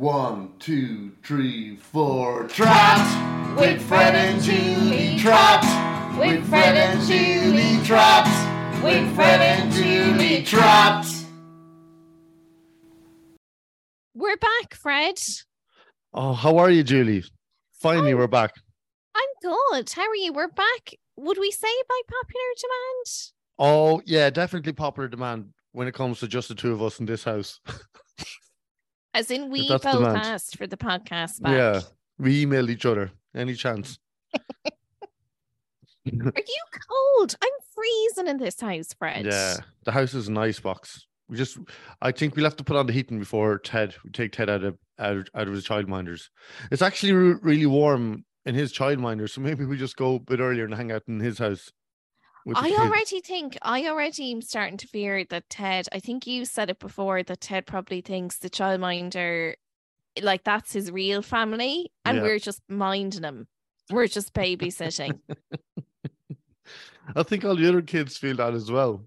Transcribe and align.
One, 0.00 0.54
two, 0.58 1.12
three, 1.22 1.76
four. 1.76 2.48
Trapped 2.48 3.60
with 3.60 3.82
Fred 3.82 4.14
and 4.14 4.42
Julie. 4.42 5.18
Trapped 5.18 6.18
with 6.18 6.48
Fred 6.48 6.74
and 6.74 7.06
Julie. 7.06 7.84
Trapped 7.84 8.82
with 8.82 9.14
Fred 9.14 9.42
and 9.42 9.70
Julie. 9.70 10.42
Trapped. 10.42 11.06
We're 14.14 14.38
back, 14.38 14.72
Fred. 14.72 15.20
Oh, 16.14 16.32
how 16.32 16.56
are 16.56 16.70
you, 16.70 16.82
Julie? 16.82 17.24
Finally, 17.72 18.12
I'm- 18.12 18.16
we're 18.16 18.26
back. 18.26 18.54
I'm 19.14 19.28
good. 19.42 19.90
How 19.90 20.08
are 20.08 20.16
you? 20.16 20.32
We're 20.32 20.48
back. 20.48 20.94
Would 21.16 21.36
we 21.36 21.50
say 21.50 21.68
by 21.86 22.00
popular 22.08 22.54
demand? 22.56 23.32
Oh, 23.58 24.02
yeah, 24.06 24.30
definitely 24.30 24.72
popular 24.72 25.08
demand 25.08 25.52
when 25.72 25.88
it 25.88 25.92
comes 25.92 26.20
to 26.20 26.26
just 26.26 26.48
the 26.48 26.54
two 26.54 26.72
of 26.72 26.82
us 26.82 27.00
in 27.00 27.04
this 27.04 27.24
house. 27.24 27.60
As 29.12 29.30
in, 29.30 29.50
we 29.50 29.68
both 29.68 29.82
demand. 29.82 30.18
asked 30.18 30.56
for 30.56 30.66
the 30.66 30.76
podcast 30.76 31.40
back. 31.42 31.52
Yeah, 31.52 31.80
we 32.18 32.44
emailed 32.44 32.70
each 32.70 32.86
other. 32.86 33.10
Any 33.34 33.54
chance? 33.54 33.98
Are 34.34 34.42
you 36.06 36.62
cold? 36.88 37.34
I'm 37.42 37.50
freezing 37.74 38.26
in 38.28 38.38
this 38.38 38.60
house, 38.60 38.92
Fred. 38.98 39.26
Yeah, 39.26 39.56
the 39.84 39.92
house 39.92 40.14
is 40.14 40.28
an 40.28 40.38
ice 40.38 40.58
box. 40.60 41.06
We 41.28 41.36
just, 41.36 41.58
I 42.02 42.10
think 42.10 42.34
we'll 42.34 42.44
have 42.46 42.56
to 42.56 42.64
put 42.64 42.76
on 42.76 42.86
the 42.86 42.92
heating 42.92 43.18
before 43.18 43.58
Ted. 43.58 43.94
We 44.04 44.10
take 44.10 44.32
Ted 44.32 44.50
out 44.50 44.64
of 44.64 44.78
out, 44.98 45.16
of- 45.16 45.28
out 45.34 45.48
of 45.48 45.54
his 45.54 45.66
childminders. 45.66 46.28
It's 46.70 46.82
actually 46.82 47.12
re- 47.12 47.36
really 47.42 47.66
warm 47.66 48.24
in 48.46 48.54
his 48.54 48.72
childminder, 48.72 49.28
so 49.28 49.40
maybe 49.40 49.64
we 49.64 49.76
just 49.76 49.96
go 49.96 50.16
a 50.16 50.20
bit 50.20 50.40
earlier 50.40 50.64
and 50.64 50.74
hang 50.74 50.90
out 50.90 51.02
in 51.06 51.20
his 51.20 51.38
house. 51.38 51.70
I 52.54 52.70
already 52.72 53.20
think 53.20 53.56
I 53.62 53.86
already 53.86 54.32
am 54.32 54.42
starting 54.42 54.76
to 54.78 54.86
fear 54.88 55.24
that 55.30 55.48
Ted. 55.50 55.86
I 55.92 56.00
think 56.00 56.26
you 56.26 56.44
said 56.44 56.70
it 56.70 56.78
before 56.78 57.22
that 57.22 57.40
Ted 57.40 57.66
probably 57.66 58.00
thinks 58.00 58.38
the 58.38 58.50
childminder, 58.50 59.54
like 60.22 60.44
that's 60.44 60.72
his 60.72 60.90
real 60.90 61.22
family, 61.22 61.90
and 62.04 62.16
Yeah. 62.18 62.22
we're 62.22 62.38
just 62.38 62.62
minding 62.68 63.22
him. 63.22 63.46
We're 63.90 64.06
just 64.06 64.32
babysitting. 64.32 65.18
I 67.16 67.22
think 67.24 67.44
all 67.44 67.56
the 67.56 67.68
other 67.68 67.82
kids 67.82 68.16
feel 68.16 68.36
that 68.36 68.54
as 68.54 68.70
well. 68.70 69.04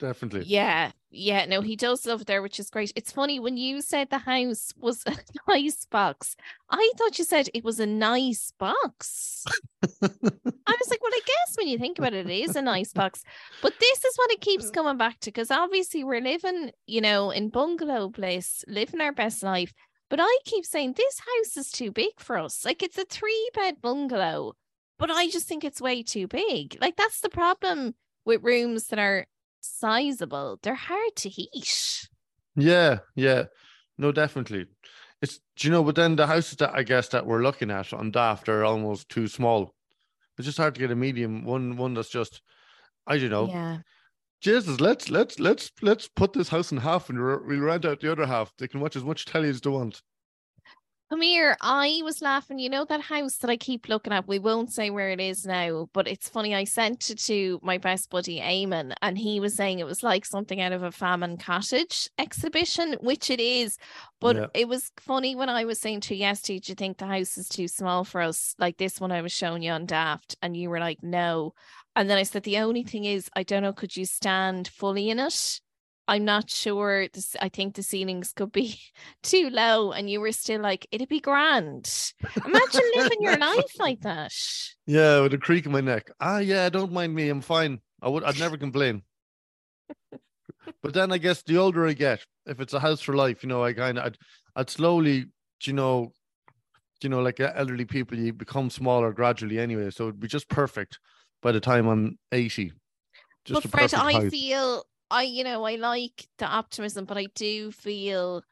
Definitely. 0.00 0.44
yeah, 0.46 0.92
yeah. 1.10 1.44
No, 1.44 1.60
he 1.60 1.76
does 1.76 2.06
live 2.06 2.24
there, 2.24 2.40
which 2.40 2.58
is 2.58 2.70
great. 2.70 2.90
It's 2.96 3.12
funny 3.12 3.38
when 3.38 3.58
you 3.58 3.82
said 3.82 4.08
the 4.08 4.18
house 4.18 4.72
was 4.78 5.04
a 5.06 5.14
nice 5.46 5.84
box. 5.84 6.36
I 6.70 6.90
thought 6.96 7.18
you 7.18 7.24
said 7.24 7.50
it 7.52 7.64
was 7.64 7.78
a 7.78 7.86
nice 7.86 8.52
box. 8.58 9.44
I 9.82 9.88
was 10.00 10.90
like, 10.90 11.02
well, 11.02 11.12
I 11.12 11.20
guess 11.26 11.56
when 11.56 11.68
you 11.68 11.78
think 11.78 11.98
about 11.98 12.14
it, 12.14 12.28
it 12.28 12.32
is 12.32 12.56
a 12.56 12.62
nice 12.62 12.92
box. 12.94 13.22
But 13.60 13.74
this 13.78 14.04
is 14.04 14.16
what 14.16 14.30
it 14.30 14.40
keeps 14.40 14.70
coming 14.74 14.96
back 14.96 15.20
to 15.20 15.30
because 15.30 15.50
obviously 15.50 16.02
we're 16.02 16.22
living, 16.22 16.70
you 16.86 17.02
know, 17.02 17.30
in 17.30 17.50
bungalow 17.50 18.08
place, 18.08 18.64
living 18.66 19.02
our 19.02 19.12
best 19.12 19.42
life. 19.42 19.72
But 20.08 20.20
I 20.20 20.38
keep 20.44 20.64
saying 20.64 20.94
this 20.94 21.20
house 21.20 21.56
is 21.56 21.70
too 21.70 21.92
big 21.92 22.18
for 22.18 22.38
us. 22.38 22.64
Like 22.64 22.82
it's 22.82 22.98
a 22.98 23.04
three 23.04 23.50
bed 23.54 23.76
bungalow, 23.82 24.54
but 24.98 25.10
I 25.10 25.28
just 25.28 25.46
think 25.46 25.62
it's 25.62 25.80
way 25.80 26.02
too 26.02 26.26
big. 26.26 26.78
Like 26.80 26.96
that's 26.96 27.20
the 27.20 27.28
problem 27.28 27.94
with 28.24 28.42
rooms 28.42 28.88
that 28.88 28.98
are 28.98 29.26
sizable. 29.60 30.58
They're 30.62 30.74
hard 30.74 31.16
to 31.16 31.28
heat. 31.28 32.08
Yeah, 32.56 32.98
yeah. 33.14 33.44
No, 33.98 34.12
definitely. 34.12 34.66
It's 35.22 35.40
do 35.56 35.68
you 35.68 35.72
know, 35.72 35.84
but 35.84 35.94
then 35.94 36.16
the 36.16 36.26
houses 36.26 36.56
that 36.56 36.74
I 36.74 36.82
guess 36.82 37.08
that 37.08 37.26
we're 37.26 37.42
looking 37.42 37.70
at 37.70 37.92
on 37.92 38.10
Daft 38.10 38.48
are 38.48 38.64
almost 38.64 39.08
too 39.08 39.28
small. 39.28 39.74
It's 40.38 40.46
just 40.46 40.58
hard 40.58 40.74
to 40.74 40.80
get 40.80 40.90
a 40.90 40.96
medium 40.96 41.44
one 41.44 41.76
one 41.76 41.94
that's 41.94 42.08
just 42.08 42.40
I 43.06 43.18
don't 43.18 43.30
know. 43.30 43.48
Yeah. 43.48 43.78
Jesus, 44.40 44.80
let's 44.80 45.10
let's 45.10 45.38
let's 45.38 45.70
let's 45.82 46.08
put 46.08 46.32
this 46.32 46.48
house 46.48 46.72
in 46.72 46.78
half 46.78 47.10
and 47.10 47.18
we'll 47.18 47.60
rent 47.60 47.84
out 47.84 48.00
the 48.00 48.10
other 48.10 48.24
half. 48.24 48.52
They 48.58 48.68
can 48.68 48.80
watch 48.80 48.96
as 48.96 49.04
much 49.04 49.26
telly 49.26 49.50
as 49.50 49.60
they 49.60 49.68
want. 49.68 50.00
Come 51.10 51.22
here. 51.22 51.56
I 51.60 52.02
was 52.04 52.22
laughing. 52.22 52.60
You 52.60 52.70
know 52.70 52.84
that 52.84 53.00
house 53.00 53.38
that 53.38 53.50
I 53.50 53.56
keep 53.56 53.88
looking 53.88 54.12
at? 54.12 54.28
We 54.28 54.38
won't 54.38 54.72
say 54.72 54.90
where 54.90 55.10
it 55.10 55.20
is 55.20 55.44
now, 55.44 55.88
but 55.92 56.06
it's 56.06 56.28
funny. 56.28 56.54
I 56.54 56.62
sent 56.62 57.10
it 57.10 57.18
to 57.22 57.58
my 57.64 57.78
best 57.78 58.10
buddy, 58.10 58.38
Eamon, 58.38 58.94
and 59.02 59.18
he 59.18 59.40
was 59.40 59.56
saying 59.56 59.80
it 59.80 59.86
was 59.86 60.04
like 60.04 60.24
something 60.24 60.60
out 60.60 60.70
of 60.70 60.84
a 60.84 60.92
famine 60.92 61.36
cottage 61.36 62.08
exhibition, 62.16 62.92
which 63.00 63.28
it 63.28 63.40
is. 63.40 63.76
But 64.20 64.36
Yeah. 64.36 64.46
it 64.54 64.68
was 64.68 64.92
funny 65.00 65.34
when 65.34 65.48
I 65.48 65.64
was 65.64 65.80
saying 65.80 66.02
to 66.02 66.14
you 66.14 66.20
yesterday, 66.20 66.60
do 66.60 66.70
you 66.70 66.76
think 66.76 66.98
the 66.98 67.06
house 67.06 67.36
is 67.36 67.48
too 67.48 67.66
small 67.66 68.04
for 68.04 68.20
us? 68.20 68.54
Like 68.60 68.76
this 68.76 69.00
one 69.00 69.10
I 69.10 69.22
was 69.22 69.32
showing 69.32 69.64
you 69.64 69.72
on 69.72 69.86
Daft, 69.86 70.36
and 70.42 70.56
you 70.56 70.70
were 70.70 70.78
like, 70.78 71.02
no. 71.02 71.54
And 71.96 72.08
then 72.08 72.18
I 72.18 72.22
said, 72.22 72.44
the 72.44 72.58
only 72.58 72.84
thing 72.84 73.04
is, 73.04 73.28
I 73.34 73.42
don't 73.42 73.64
know, 73.64 73.72
could 73.72 73.96
you 73.96 74.04
stand 74.04 74.68
fully 74.68 75.10
in 75.10 75.18
it? 75.18 75.60
I'm 76.10 76.24
not 76.24 76.50
sure. 76.50 77.06
This, 77.06 77.36
I 77.40 77.48
think 77.48 77.76
the 77.76 77.84
ceilings 77.84 78.32
could 78.32 78.50
be 78.50 78.80
too 79.22 79.48
low, 79.48 79.92
and 79.92 80.10
you 80.10 80.20
were 80.20 80.32
still 80.32 80.60
like, 80.60 80.88
it'd 80.90 81.08
be 81.08 81.20
grand. 81.20 82.12
Imagine 82.44 82.82
living 82.96 83.18
your 83.20 83.38
life 83.38 83.78
like 83.78 84.00
that. 84.00 84.34
Yeah, 84.86 85.20
with 85.20 85.34
a 85.34 85.38
creak 85.38 85.66
in 85.66 85.72
my 85.72 85.80
neck. 85.80 86.10
Ah, 86.20 86.38
yeah, 86.38 86.68
don't 86.68 86.90
mind 86.90 87.14
me. 87.14 87.28
I'm 87.28 87.40
fine. 87.40 87.80
I 88.02 88.08
would. 88.08 88.24
I'd 88.24 88.40
never 88.40 88.56
complain. 88.56 89.02
but 90.82 90.94
then 90.94 91.12
I 91.12 91.18
guess 91.18 91.42
the 91.42 91.58
older 91.58 91.86
I 91.86 91.92
get, 91.92 92.26
if 92.44 92.58
it's 92.58 92.74
a 92.74 92.80
house 92.80 93.00
for 93.00 93.14
life, 93.14 93.44
you 93.44 93.48
know, 93.48 93.62
I 93.62 93.72
kind 93.72 93.96
of, 93.96 94.06
I'd, 94.06 94.18
I'd 94.56 94.70
slowly, 94.70 95.26
you 95.62 95.72
know, 95.74 96.12
you 97.02 97.08
know, 97.08 97.20
like 97.20 97.38
elderly 97.38 97.84
people, 97.84 98.18
you 98.18 98.32
become 98.32 98.68
smaller 98.68 99.12
gradually 99.12 99.60
anyway. 99.60 99.90
So 99.90 100.08
it'd 100.08 100.18
be 100.18 100.26
just 100.26 100.48
perfect 100.48 100.98
by 101.40 101.52
the 101.52 101.60
time 101.60 101.86
I'm 101.86 102.18
80. 102.32 102.72
Just 103.44 103.62
but 103.62 103.70
Fred, 103.70 103.94
I 103.94 104.28
feel 104.28 104.84
I, 105.10 105.24
you 105.24 105.44
know, 105.44 105.64
I 105.64 105.76
like 105.76 106.28
the 106.38 106.46
optimism, 106.46 107.04
but 107.04 107.18
I 107.18 107.26
do 107.34 107.72
feel 107.72 108.42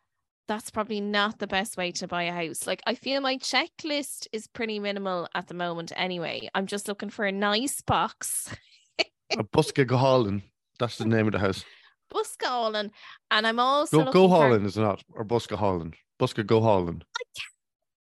that's 0.49 0.71
probably 0.71 1.01
not 1.01 1.39
the 1.39 1.47
best 1.47 1.77
way 1.77 1.93
to 1.93 2.09
buy 2.09 2.25
a 2.25 2.33
house. 2.33 2.67
Like 2.67 2.83
I 2.87 2.95
feel 2.95 3.21
my 3.21 3.37
checklist 3.37 4.27
is 4.33 4.47
pretty 4.47 4.81
minimal 4.81 5.29
at 5.35 5.47
the 5.47 5.55
moment 5.55 5.93
anyway. 5.95 6.49
I'm 6.55 6.67
just 6.67 6.89
looking 6.89 7.11
for 7.11 7.27
a 7.27 7.33
nice 7.33 7.81
box, 7.83 8.55
a 8.99 9.45
Buska 9.45 9.87
Gohallen. 9.87 10.43
That's 10.79 10.99
the 10.99 11.05
name 11.05 11.27
of 11.27 11.33
the 11.33 11.39
house. 11.39 11.65
Buska 12.13 12.47
Holland, 12.47 12.91
and 13.31 13.47
I'm 13.47 13.61
also 13.61 14.05
Go, 14.05 14.13
go 14.13 14.29
for 14.29 14.37
Holland 14.37 14.67
is 14.67 14.79
it 14.79 14.81
not, 14.81 15.05
or 15.13 15.25
Buska 15.25 15.57
Holland. 15.57 15.95
Buska 16.19 16.45
Go 16.45 16.61
Holland. 16.61 17.05
I 17.17 17.23
can't 17.39 17.53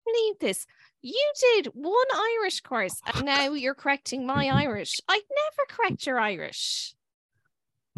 believe 0.06 0.38
this. 0.40 0.66
You 1.02 1.32
did 1.40 1.66
one 1.74 1.94
Irish 2.40 2.60
course 2.60 3.00
and 3.14 3.24
now 3.24 3.52
you're 3.52 3.74
correcting 3.74 4.26
my 4.26 4.48
Irish. 4.48 4.96
I'd 5.08 5.20
never 5.30 5.66
correct 5.68 6.06
your 6.06 6.18
Irish. 6.18 6.94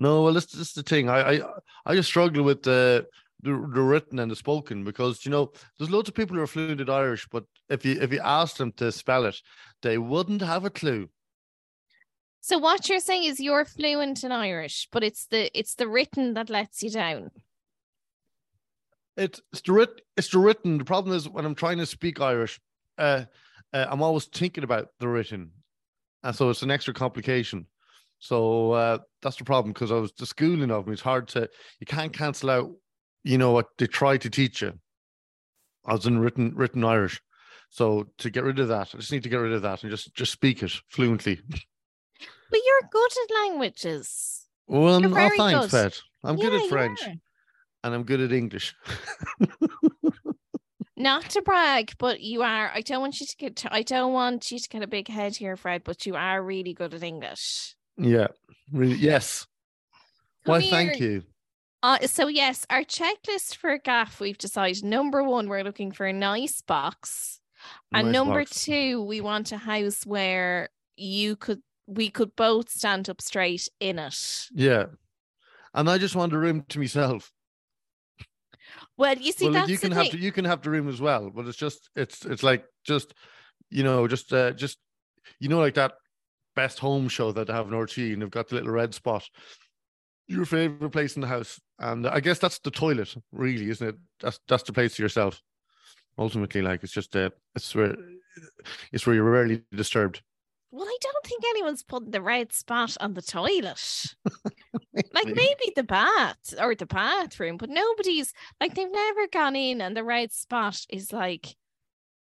No, 0.01 0.23
well, 0.23 0.33
this, 0.33 0.47
this 0.47 0.69
is 0.69 0.73
the 0.73 0.83
thing. 0.83 1.11
I, 1.11 1.21
I 1.21 1.41
I 1.85 1.95
just 1.95 2.09
struggle 2.09 2.43
with 2.43 2.63
the, 2.63 3.07
the 3.43 3.51
the 3.51 3.83
written 3.83 4.19
and 4.19 4.31
the 4.31 4.35
spoken 4.35 4.83
because 4.83 5.27
you 5.27 5.31
know 5.31 5.53
there's 5.77 5.91
loads 5.91 6.09
of 6.09 6.15
people 6.15 6.35
who 6.35 6.43
are 6.43 6.47
fluent 6.47 6.81
in 6.81 6.89
Irish, 6.89 7.29
but 7.31 7.45
if 7.69 7.85
you 7.85 8.01
if 8.01 8.11
you 8.11 8.21
ask 8.25 8.57
them 8.57 8.73
to 8.79 8.91
spell 8.91 9.27
it, 9.27 9.37
they 9.83 9.99
wouldn't 9.99 10.41
have 10.41 10.65
a 10.65 10.71
clue. 10.71 11.11
So 12.41 12.57
what 12.57 12.89
you're 12.89 12.99
saying 13.01 13.25
is 13.25 13.41
you're 13.41 13.67
fluent 13.67 14.25
in 14.25 14.33
Irish, 14.33 14.89
but 14.91 15.05
it's 15.05 15.27
the 15.27 15.51
it's 15.57 15.75
the 15.75 15.87
written 15.87 16.33
that 16.33 16.49
lets 16.49 16.83
you 16.83 16.89
down. 16.89 17.31
It's 19.19 19.43
it's 19.53 19.61
the 19.61 19.73
writ 19.75 20.01
it's 20.17 20.31
the 20.31 20.39
written. 20.39 20.79
The 20.79 20.85
problem 20.87 21.15
is 21.15 21.29
when 21.29 21.45
I'm 21.45 21.55
trying 21.55 21.77
to 21.77 21.85
speak 21.85 22.23
Irish, 22.23 22.59
uh, 22.97 23.25
uh 23.75 23.87
I'm 23.91 24.03
always 24.03 24.25
thinking 24.25 24.65
about 24.65 24.89
the 24.99 25.09
written, 25.09 25.51
and 26.23 26.35
so 26.35 26.49
it's 26.49 26.63
an 26.63 26.71
extra 26.71 26.95
complication. 26.95 27.67
So 28.21 28.73
uh, 28.73 28.99
that's 29.23 29.37
the 29.37 29.45
problem 29.45 29.73
because 29.73 29.91
I 29.91 29.97
was 29.97 30.13
the 30.13 30.27
schooling 30.27 30.71
of 30.71 30.87
me. 30.87 30.93
It's 30.93 31.03
hard 31.03 31.27
to 31.29 31.49
you 31.81 31.87
can't 31.87 32.13
cancel 32.13 32.51
out, 32.51 32.71
you 33.25 33.39
know 33.39 33.51
what 33.51 33.67
they 33.79 33.87
try 33.87 34.19
to 34.19 34.31
teach 34.31 34.63
you. 34.63 34.75
I 35.87 35.95
was 35.95 36.07
in 36.07 36.19
written 36.19 36.53
written 36.55 36.85
Irish, 36.85 37.21
so 37.71 38.07
to 38.19 38.31
get 38.31 38.45
rid 38.45 38.59
of 38.59 38.69
that, 38.69 38.91
I 38.95 38.99
just 38.99 39.11
need 39.11 39.23
to 39.23 39.31
get 39.31 39.39
rid 39.39 39.55
of 39.55 39.63
that 39.63 39.83
and 39.83 39.91
just 39.91 40.15
just 40.15 40.33
speak 40.33 40.63
it 40.63 40.73
fluently. 40.91 41.41
But 41.49 42.61
you're 42.67 42.89
good 42.91 43.11
at 43.25 43.35
languages. 43.43 44.47
Well, 44.67 44.97
I'm, 44.97 45.15
oh, 45.15 45.31
thanks, 45.37 45.61
good. 45.61 45.71
Fed. 45.71 45.97
I'm 46.23 46.37
good 46.37 46.53
at 46.53 46.69
French 46.69 47.03
are. 47.07 47.15
and 47.85 47.95
I'm 47.95 48.05
good 48.05 48.21
at 48.21 48.33
English. 48.33 48.75
Not 50.97 51.31
to 51.31 51.41
brag, 51.41 51.95
but 51.99 52.21
you 52.21 52.43
are. 52.43 52.71
I 52.75 52.83
don't 52.83 53.01
want 53.01 53.19
you 53.21 53.27
to 53.27 53.37
get. 53.39 53.65
I 53.71 53.81
don't 53.83 54.13
want 54.13 54.51
you 54.51 54.59
to 54.59 54.69
get 54.69 54.83
a 54.83 54.87
big 54.87 55.09
head 55.09 55.37
here, 55.37 55.57
Fred. 55.57 55.85
But 55.85 56.05
you 56.05 56.15
are 56.15 56.43
really 56.43 56.75
good 56.75 56.93
at 56.93 57.03
English. 57.03 57.75
Yeah, 58.05 58.29
really. 58.73 58.97
Yes. 58.97 59.47
Come 60.45 60.53
Why? 60.53 60.71
Thank 60.71 61.01
you. 61.01 61.23
Uh, 61.83 61.99
so 62.07 62.29
yes, 62.29 62.67
our 62.69 62.83
checklist 62.83 63.57
for 63.57 63.79
gaff, 63.79 64.21
we've 64.21 64.39
decided 64.39 64.85
number 64.85 65.23
one, 65.23 65.49
we're 65.49 65.65
looking 65.65 65.93
for 65.93 66.07
a 66.07 66.13
nice 66.13 66.61
box. 66.61 67.41
And 67.93 68.09
Nice 68.09 68.15
number 68.15 68.41
box. 68.41 68.65
two, 68.65 69.03
we 69.03 69.21
want 69.21 69.53
a 69.53 69.57
house 69.59 70.05
where 70.07 70.71
you 70.97 71.37
could 71.37 71.63
we 71.87 72.09
could 72.09 72.37
both 72.37 72.71
stand 72.71 73.11
up 73.11 73.21
straight 73.21 73.69
in 73.81 73.99
it. 73.99 74.49
Yeah. 74.53 74.87
And 75.75 75.91
I 75.91 75.99
just 75.99 76.15
want 76.15 76.33
a 76.33 76.39
room 76.39 76.65
to 76.69 76.79
myself. 76.79 77.33
Well, 78.97 79.17
you 79.17 79.33
see, 79.33 79.47
well, 79.47 79.55
that's 79.55 79.71
you 79.71 79.79
can 79.79 79.93
have 79.93 80.11
to, 80.11 80.19
you 80.19 80.31
can 80.31 80.45
have 80.45 80.63
the 80.63 80.71
room 80.71 80.89
as 80.89 81.01
well, 81.01 81.31
but 81.31 81.47
it's 81.47 81.57
just 81.57 81.89
it's 81.97 82.25
it's 82.27 82.43
like 82.43 82.65
just 82.85 83.15
you 83.71 83.83
know 83.83 84.07
just 84.07 84.33
uh, 84.33 84.53
just 84.53 84.79
you 85.39 85.49
know 85.49 85.59
like 85.59 85.75
that 85.75 85.93
best 86.55 86.79
home 86.79 87.09
show 87.09 87.33
that 87.33 87.47
they 87.47 87.53
have 87.53 87.69
in 87.69 87.79
RT 87.79 87.99
and 87.99 88.23
they've 88.23 88.31
got 88.31 88.49
the 88.49 88.57
little 88.57 88.73
red 88.73 88.95
spot. 88.95 89.29
Your 90.27 90.45
favorite 90.45 90.91
place 90.91 91.17
in 91.17 91.23
the 91.23 91.27
house, 91.27 91.61
and 91.79 92.07
I 92.07 92.21
guess 92.21 92.39
that's 92.39 92.61
the 92.61 92.71
toilet, 92.71 93.15
really, 93.33 93.69
isn't 93.69 93.89
it? 93.89 93.97
That's 94.21 94.39
that's 94.47 94.63
the 94.63 94.73
place 94.73 94.95
to 94.97 95.03
yourself. 95.03 95.43
Ultimately, 96.19 96.63
like 96.63 96.85
it's 96.85 96.93
just 96.93 97.17
uh, 97.17 97.31
it's 97.57 97.75
where 97.75 97.97
it's 98.93 99.07
where 99.07 99.17
you're 99.17 99.29
rarely 99.29 99.65
disturbed. 99.75 100.23
Well, 100.73 100.87
I 100.87 100.97
don't 101.01 101.27
think 101.27 101.43
anyone's 101.49 101.83
putting 101.83 102.13
the 102.13 102.23
red 102.23 102.53
spot 102.53 102.97
on 103.01 103.15
the 103.15 103.23
toilet. 103.23 104.15
like 105.13 105.27
maybe 105.27 105.73
the 105.75 105.83
bath 105.83 106.55
or 106.61 106.77
the 106.77 106.87
bathroom, 106.87 107.57
but 107.57 107.71
nobody's 107.71 108.33
like 108.61 108.75
they've 108.75 108.91
never 108.91 109.27
gone 109.27 109.57
in 109.57 109.81
and 109.81 109.97
the 109.97 110.05
red 110.05 110.31
spot 110.31 110.87
is 110.89 111.13
like 111.13 111.57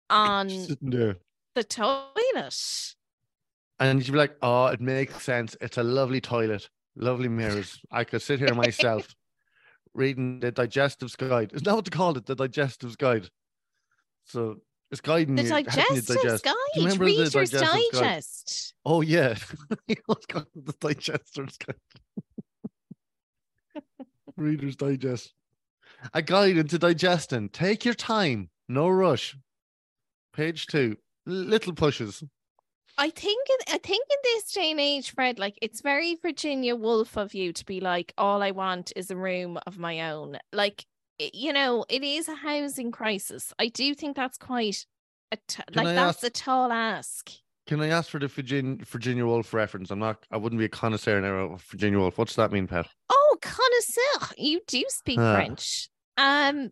on 0.09 0.49
the 0.49 1.65
toilet. 1.65 2.95
And 3.81 4.05
you'd 4.05 4.13
be 4.13 4.19
like, 4.19 4.37
oh, 4.43 4.67
it 4.67 4.81
makes 4.81 5.23
sense. 5.23 5.57
It's 5.61 5.79
a 5.79 5.83
lovely 5.83 6.21
toilet, 6.21 6.69
lovely 6.97 7.29
mirrors. 7.29 7.81
I 7.91 8.05
could 8.05 8.23
sit 8.23 8.41
here 8.41 8.55
myself 8.55 9.15
reading 9.95 10.41
the 10.41 10.51
Digestives 10.51 11.17
Guide. 11.17 11.53
Isn't 11.53 11.65
that 11.65 11.75
what 11.75 11.85
they 11.85 11.91
called 11.91 12.17
it? 12.17 12.27
The 12.27 12.37
Digestives 12.37 12.99
Guide. 12.99 13.29
So 14.25 14.61
it's 14.91 15.01
guiding 15.01 15.37
The 15.37 15.45
you. 15.45 15.51
Digestives 15.51 16.07
digest. 16.07 16.45
Guide, 16.45 16.55
Do 16.75 16.81
you 16.81 16.87
remember 16.87 17.05
the 17.05 17.11
Reader's 17.11 17.33
Digestives 17.35 17.61
Guide? 17.61 17.83
Digest. 17.93 18.75
Oh, 18.85 19.01
yeah. 19.01 19.37
it 19.89 20.01
was 20.09 20.27
called 20.29 20.47
the 20.55 20.73
Digesters 20.75 21.57
Guide. 21.65 21.77
Reader's 24.37 24.77
Digest. 24.77 25.35
A 26.15 26.23
guide 26.23 26.57
into 26.57 26.79
digesting. 26.79 27.49
Take 27.49 27.85
your 27.85 27.95
time. 27.95 28.51
No 28.69 28.89
rush. 28.89 29.37
Page 30.33 30.67
two. 30.67 30.97
Little 31.27 31.75
pushes. 31.75 32.23
I 32.99 33.11
think 33.11 33.47
in, 33.49 33.75
I 33.75 33.79
think 33.79 34.05
in 34.11 34.17
this 34.25 34.53
day 34.53 34.71
and 34.73 34.81
age, 34.81 35.13
Fred, 35.15 35.39
like 35.39 35.57
it's 35.63 35.81
very 35.81 36.17
Virginia 36.17 36.75
Woolf 36.75 37.17
of 37.17 37.33
you 37.33 37.53
to 37.53 37.65
be 37.65 37.81
like, 37.81 38.13
all 38.19 38.43
I 38.43 38.51
want 38.51 38.93
is 38.97 39.11
a 39.11 39.17
room 39.17 39.59
of 39.67 39.79
my 39.79 40.11
own. 40.11 40.37
Like, 40.53 40.85
you 41.19 41.53
know, 41.53 41.85
it 41.89 42.03
is 42.03 42.29
a 42.29 42.35
housing 42.35 42.91
crisis. 42.91 43.53
I 43.59 43.69
do 43.69 43.95
think 43.95 44.17
that's 44.17 44.37
quite 44.39 44.85
a 45.33 45.37
t- 45.47 45.63
like 45.75 45.87
I 45.89 45.93
that's 45.95 46.19
ask- 46.19 46.27
a 46.27 46.31
tall 46.31 46.73
ask. 46.73 47.31
Can 47.67 47.81
I 47.83 47.89
ask 47.89 48.09
for 48.11 48.19
the 48.19 48.29
Virginia, 48.29 48.83
Virginia 48.85 49.27
Woolf 49.27 49.53
reference? 49.53 49.91
I'm 49.91 49.99
not. 49.99 50.25
I 50.31 50.39
wouldn't 50.39 50.59
be 50.59 50.65
a 50.65 50.71
connoisseur 50.71 51.21
now 51.21 51.53
of 51.53 51.63
Virginia 51.65 51.99
Woolf. 51.99 52.17
What's 52.17 52.35
that 52.37 52.51
mean, 52.51 52.67
Pat? 52.67 52.89
Oh, 53.11 53.37
connoisseur, 53.43 54.35
you 54.39 54.61
do 54.67 54.83
speak 54.89 55.19
Ah. 55.21 55.35
French. 55.35 55.89
Um, 56.17 56.71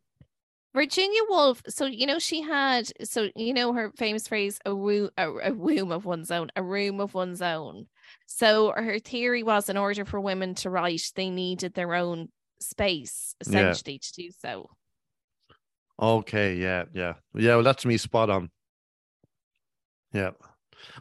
Virginia 0.77 1.23
Woolf. 1.31 1.63
So 1.69 1.87
you 1.87 2.07
know 2.07 2.19
she 2.19 2.43
had. 2.43 2.93
So 3.03 3.31
you 3.35 3.55
know 3.55 3.73
her 3.73 3.91
famous 3.97 4.29
phrase, 4.29 4.61
"a 4.67 4.75
room, 4.75 5.09
a, 5.17 5.31
a 5.31 5.53
room 5.53 5.91
of 5.91 6.05
one's 6.05 6.31
own, 6.31 6.51
a 6.55 6.63
room 6.63 7.01
of 7.01 7.15
one's 7.15 7.41
own." 7.41 7.87
So 8.27 8.73
her 8.77 8.99
theory 8.99 9.43
was, 9.43 9.71
in 9.71 9.79
order 9.79 10.05
for 10.05 10.21
women 10.21 10.55
to 10.57 10.71
write, 10.71 11.11
they 11.15 11.31
needed 11.31 11.73
their 11.73 11.95
own 11.95 12.29
space, 12.61 13.35
Yeah. 13.41 13.49
essentially, 13.49 13.99
to 13.99 14.13
do 14.13 14.31
so. 14.39 14.69
Okay, 15.99 16.57
yeah, 16.57 16.85
yeah, 16.93 17.15
yeah. 17.35 17.55
Well, 17.55 17.65
that's 17.65 17.87
me 17.87 17.97
spot 17.97 18.29
on. 18.29 18.51
Yeah, 20.13 20.33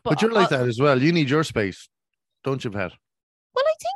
but, 0.03 0.21
you're 0.21 0.31
like 0.31 0.51
uh, 0.53 0.57
that 0.57 0.67
as 0.67 0.79
well. 0.79 1.01
You 1.01 1.11
need 1.11 1.29
your 1.29 1.43
space, 1.43 1.89
don't 2.45 2.63
you, 2.63 2.71
Pat? 2.71 2.93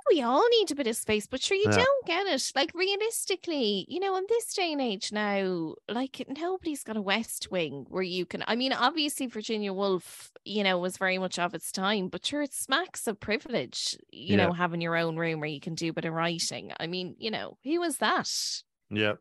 Well, 0.10 0.18
I 0.18 0.22
think 0.22 0.22
we 0.22 0.22
all 0.24 0.50
need 0.50 0.72
a 0.72 0.76
bit 0.76 0.88
of 0.88 0.96
space, 0.96 1.28
but 1.28 1.42
sure, 1.42 1.58
you 1.58 1.66
Yeah. 1.70 1.78
don't 1.78 2.06
get 2.06 2.28
it. 2.28 2.52
Like 2.56 2.74
realistically, 2.74 3.86
you 3.88 4.00
know, 4.00 4.16
in 4.18 4.26
this 4.30 4.54
day 4.54 4.72
and 4.72 4.82
age 4.82 5.12
now, 5.12 5.76
like 5.88 6.26
nobody's 6.28 6.84
got 6.84 6.98
a 6.98 7.02
West 7.02 7.50
Wing 7.52 7.86
where 7.90 8.04
you 8.04 8.26
can. 8.26 8.44
I 8.48 8.56
mean, 8.56 8.74
obviously, 8.74 9.28
Virginia 9.28 9.74
Woolf, 9.74 10.32
you 10.46 10.64
know, 10.64 10.78
was 10.78 10.98
very 10.98 11.18
much 11.18 11.38
of 11.40 11.54
its 11.54 11.72
time, 11.72 12.10
but 12.10 12.26
sure, 12.26 12.42
it 12.42 12.54
smacks 12.54 13.08
of 13.08 13.20
privilege. 13.20 13.98
You 14.12 14.38
Yeah. 14.38 14.48
know, 14.48 14.54
having 14.54 14.82
your 14.82 14.96
own 14.96 15.18
room 15.18 15.40
where 15.40 15.50
you 15.50 15.60
can 15.60 15.76
do 15.76 15.90
a 15.90 15.94
bit 15.94 16.06
of 16.06 16.14
writing. 16.14 16.72
I 16.80 16.88
mean, 16.88 17.16
you 17.20 17.32
know, 17.32 17.58
who 17.64 17.80
was 17.80 17.98
that? 17.98 18.30
Yeah, 18.90 19.16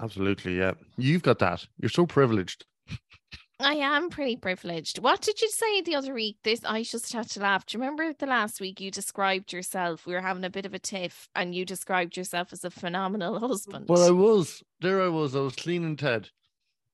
absolutely. 0.00 0.58
Yeah, 0.58 0.74
you've 0.96 1.22
got 1.22 1.38
that. 1.40 1.66
You're 1.80 1.88
so 1.90 2.06
privileged. 2.06 2.64
I 3.60 3.74
am 3.74 4.10
pretty 4.10 4.36
privileged. 4.36 4.98
What 4.98 5.20
did 5.20 5.40
you 5.40 5.48
say 5.48 5.80
the 5.80 5.94
other 5.94 6.12
week? 6.12 6.38
This 6.42 6.64
I 6.64 6.82
just 6.82 7.12
had 7.12 7.30
to 7.30 7.40
laugh. 7.40 7.64
Do 7.64 7.76
you 7.76 7.82
remember 7.82 8.12
the 8.12 8.26
last 8.26 8.60
week 8.60 8.80
you 8.80 8.90
described 8.90 9.52
yourself? 9.52 10.06
We 10.06 10.14
were 10.14 10.20
having 10.20 10.44
a 10.44 10.50
bit 10.50 10.66
of 10.66 10.74
a 10.74 10.78
tiff, 10.80 11.28
and 11.36 11.54
you 11.54 11.64
described 11.64 12.16
yourself 12.16 12.52
as 12.52 12.64
a 12.64 12.70
phenomenal 12.70 13.38
husband. 13.48 13.86
Well, 13.88 14.06
I 14.06 14.10
was 14.10 14.62
there. 14.80 15.00
I 15.00 15.08
was. 15.08 15.36
I 15.36 15.40
was 15.40 15.54
cleaning 15.54 15.96
Ted 15.96 16.30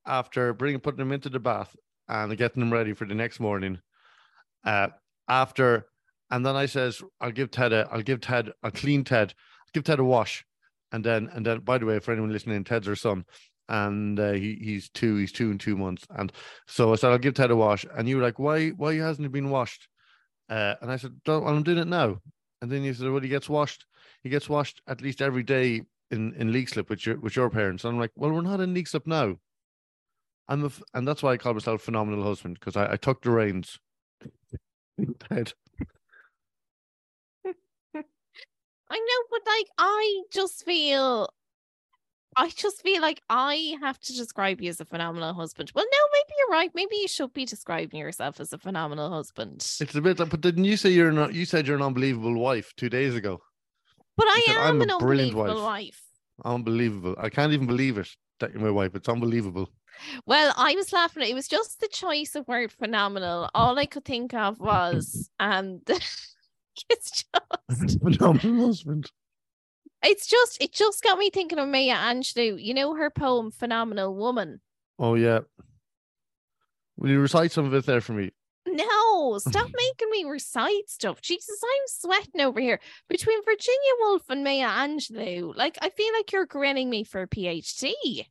after 0.06 0.52
bringing 0.52 0.80
putting 0.80 1.00
him 1.00 1.12
into 1.12 1.30
the 1.30 1.40
bath 1.40 1.74
and 2.08 2.36
getting 2.36 2.62
him 2.62 2.72
ready 2.72 2.92
for 2.92 3.06
the 3.06 3.14
next 3.14 3.40
morning. 3.40 3.78
Uh, 4.62 4.88
after, 5.28 5.86
and 6.30 6.44
then 6.44 6.56
I 6.56 6.66
says, 6.66 7.02
"I'll 7.22 7.32
give 7.32 7.50
Ted 7.50 7.72
a. 7.72 7.88
I'll 7.90 8.02
give 8.02 8.20
Ted. 8.20 8.50
I'll 8.62 8.70
clean 8.70 9.02
Ted. 9.04 9.32
I'll 9.60 9.70
give 9.72 9.84
Ted 9.84 9.98
a 9.98 10.04
wash." 10.04 10.44
And 10.92 11.04
then, 11.04 11.30
and 11.32 11.46
then, 11.46 11.60
by 11.60 11.78
the 11.78 11.86
way, 11.86 12.00
for 12.00 12.12
anyone 12.12 12.32
listening, 12.32 12.64
Ted's 12.64 12.88
our 12.88 12.96
son, 12.96 13.24
and 13.70 14.19
uh, 14.19 14.32
he 14.32 14.58
he's 14.61 14.90
two. 14.90 15.17
He's 15.17 15.32
two 15.32 15.50
and 15.50 15.58
two 15.58 15.76
months. 15.76 16.05
And 16.11 16.32
so 16.67 16.93
I 16.93 16.96
said, 16.96 17.12
"I'll 17.12 17.19
give 17.19 17.34
Ted 17.34 17.50
a 17.50 17.56
wash." 17.56 17.87
And 17.96 18.08
you 18.08 18.17
were 18.17 18.22
like, 18.22 18.38
"Why? 18.38 18.70
Why 18.70 18.96
hasn't 18.96 19.25
he 19.25 19.28
been 19.28 19.50
washed?" 19.50 19.88
Uh, 20.49 20.75
and 20.82 20.90
I 20.90 20.96
said, 20.96 21.12
Don't, 21.25 21.46
"I'm 21.46 21.62
doing 21.62 21.78
it 21.78 21.87
now." 21.87 22.19
And 22.61 22.70
then 22.70 22.82
you 22.82 22.93
said, 22.93 23.08
"Well, 23.11 23.20
he 23.20 23.28
gets 23.28 23.49
washed. 23.49 23.87
He 24.22 24.28
gets 24.28 24.49
washed 24.49 24.82
at 24.87 25.00
least 25.00 25.22
every 25.22 25.44
day 25.44 25.82
in 26.11 26.34
in 26.34 26.52
league 26.52 26.69
Leixlip 26.69 26.90
with 26.90 27.06
your 27.06 27.19
with 27.20 27.37
your 27.37 27.49
parents." 27.49 27.84
And 27.84 27.94
I'm 27.94 28.00
like, 28.00 28.12
"Well, 28.17 28.32
we're 28.32 28.43
not 28.43 28.61
in 28.61 28.75
league 28.75 28.87
Leixlip 28.87 29.06
now." 29.06 29.37
I'm 30.49 30.64
a 30.64 30.70
and 30.94 31.06
that's 31.06 31.23
why 31.23 31.32
I 31.32 31.37
call 31.37 31.55
myself 31.55 31.82
phenomenal 31.82 32.25
husband 32.25 32.58
because 32.58 32.76
I, 32.76 32.93
I 32.93 32.96
took 32.96 33.23
the 33.23 33.31
reins. 33.31 33.78
Ted. 35.28 35.55
I 38.93 38.99
know, 38.99 39.23
but 39.31 39.40
like 39.46 39.66
I 39.78 40.23
just 40.32 40.64
feel 40.64 41.32
I 42.36 42.48
just 42.48 42.82
feel 42.82 43.02
like 43.02 43.22
I 43.28 43.76
have 43.80 43.98
to 44.00 44.14
describe 44.14 44.60
you 44.60 44.70
as 44.70 44.80
a 44.80 44.84
phenomenal 44.84 45.34
husband. 45.34 45.72
Well, 45.74 45.84
no, 45.84 45.98
maybe 46.12 46.34
you're 46.38 46.50
right. 46.50 46.70
Maybe 46.74 46.96
you 46.96 47.08
should 47.08 47.32
be 47.32 47.44
describing 47.44 47.98
yourself 47.98 48.40
as 48.40 48.52
a 48.52 48.58
phenomenal 48.58 49.10
husband. 49.10 49.66
It's 49.80 49.94
a 49.94 50.00
bit 50.00 50.18
like, 50.18 50.30
but 50.30 50.40
didn't 50.40 50.64
you 50.64 50.76
say 50.76 50.90
you're 50.90 51.12
not? 51.12 51.34
You 51.34 51.44
said 51.44 51.66
you're 51.66 51.76
an 51.76 51.82
unbelievable 51.82 52.38
wife 52.38 52.72
two 52.76 52.88
days 52.88 53.14
ago. 53.14 53.40
But 54.16 54.26
I 54.28 54.42
said, 54.46 54.56
am 54.56 54.62
"I'm 54.62 54.82
an 54.82 54.90
a 54.90 54.98
brilliant 54.98 55.32
unbelievable 55.34 55.64
wife." 55.64 55.86
wife. 55.88 56.02
Unbelievable. 56.44 57.14
I 57.18 57.30
can't 57.30 57.52
even 57.52 57.66
believe 57.66 57.98
it 57.98 58.08
that 58.38 58.52
you're 58.52 58.62
my 58.62 58.70
wife. 58.70 58.94
It's 58.94 59.08
unbelievable. 59.08 59.70
Well, 60.26 60.54
I 60.56 60.74
was 60.74 60.92
laughing. 60.92 61.28
It 61.28 61.34
was 61.34 61.48
just 61.48 61.80
the 61.80 61.88
choice 61.88 62.34
of 62.34 62.48
word 62.48 62.72
phenomenal. 62.72 63.50
All 63.54 63.78
I 63.78 63.86
could 63.86 64.04
think 64.04 64.34
of 64.34 64.58
was, 64.60 65.30
um, 65.40 65.80
it's 65.88 67.24
just, 67.70 68.00
phenomenal 68.02 68.66
husband. 68.66 69.10
It's 70.02 70.26
just, 70.26 70.62
it 70.62 70.73
just 70.73 71.02
got 71.02 71.19
me 71.19 71.31
thinking 71.31 71.58
of 71.58 71.69
Maya 71.69 71.94
Angelou. 71.97 72.62
You 72.62 72.75
know 72.75 72.94
her 72.94 73.11
poem 73.11 73.50
"Phenomenal 73.50 74.14
Woman." 74.14 74.61
Oh 74.99 75.14
yeah. 75.14 75.40
Will 76.97 77.11
you 77.11 77.21
recite 77.21 77.52
some 77.52 77.64
of 77.64 77.75
it 77.75 77.87
there 77.87 78.02
for 78.02 78.12
me? 78.12 78.30
No, 78.66 79.38
stop 79.38 79.71
making 79.75 80.11
me 80.11 80.25
recite 80.25 80.88
stuff. 80.88 81.21
Jesus, 81.23 81.61
I'm 81.62 81.87
sweating 81.87 82.40
over 82.40 82.61
here. 82.61 82.78
Between 83.09 83.42
Virginia 83.45 83.92
Woolf 84.00 84.23
and 84.28 84.45
Maya 84.45 84.69
Angelou, 84.69 85.57
like 85.57 85.78
I 85.80 85.90
feel 85.90 86.12
like 86.12 86.30
you're 86.33 86.47
grinning 86.47 86.90
me 86.90 87.04
for 87.04 87.23
a 87.23 87.28
PhD. 87.28 88.26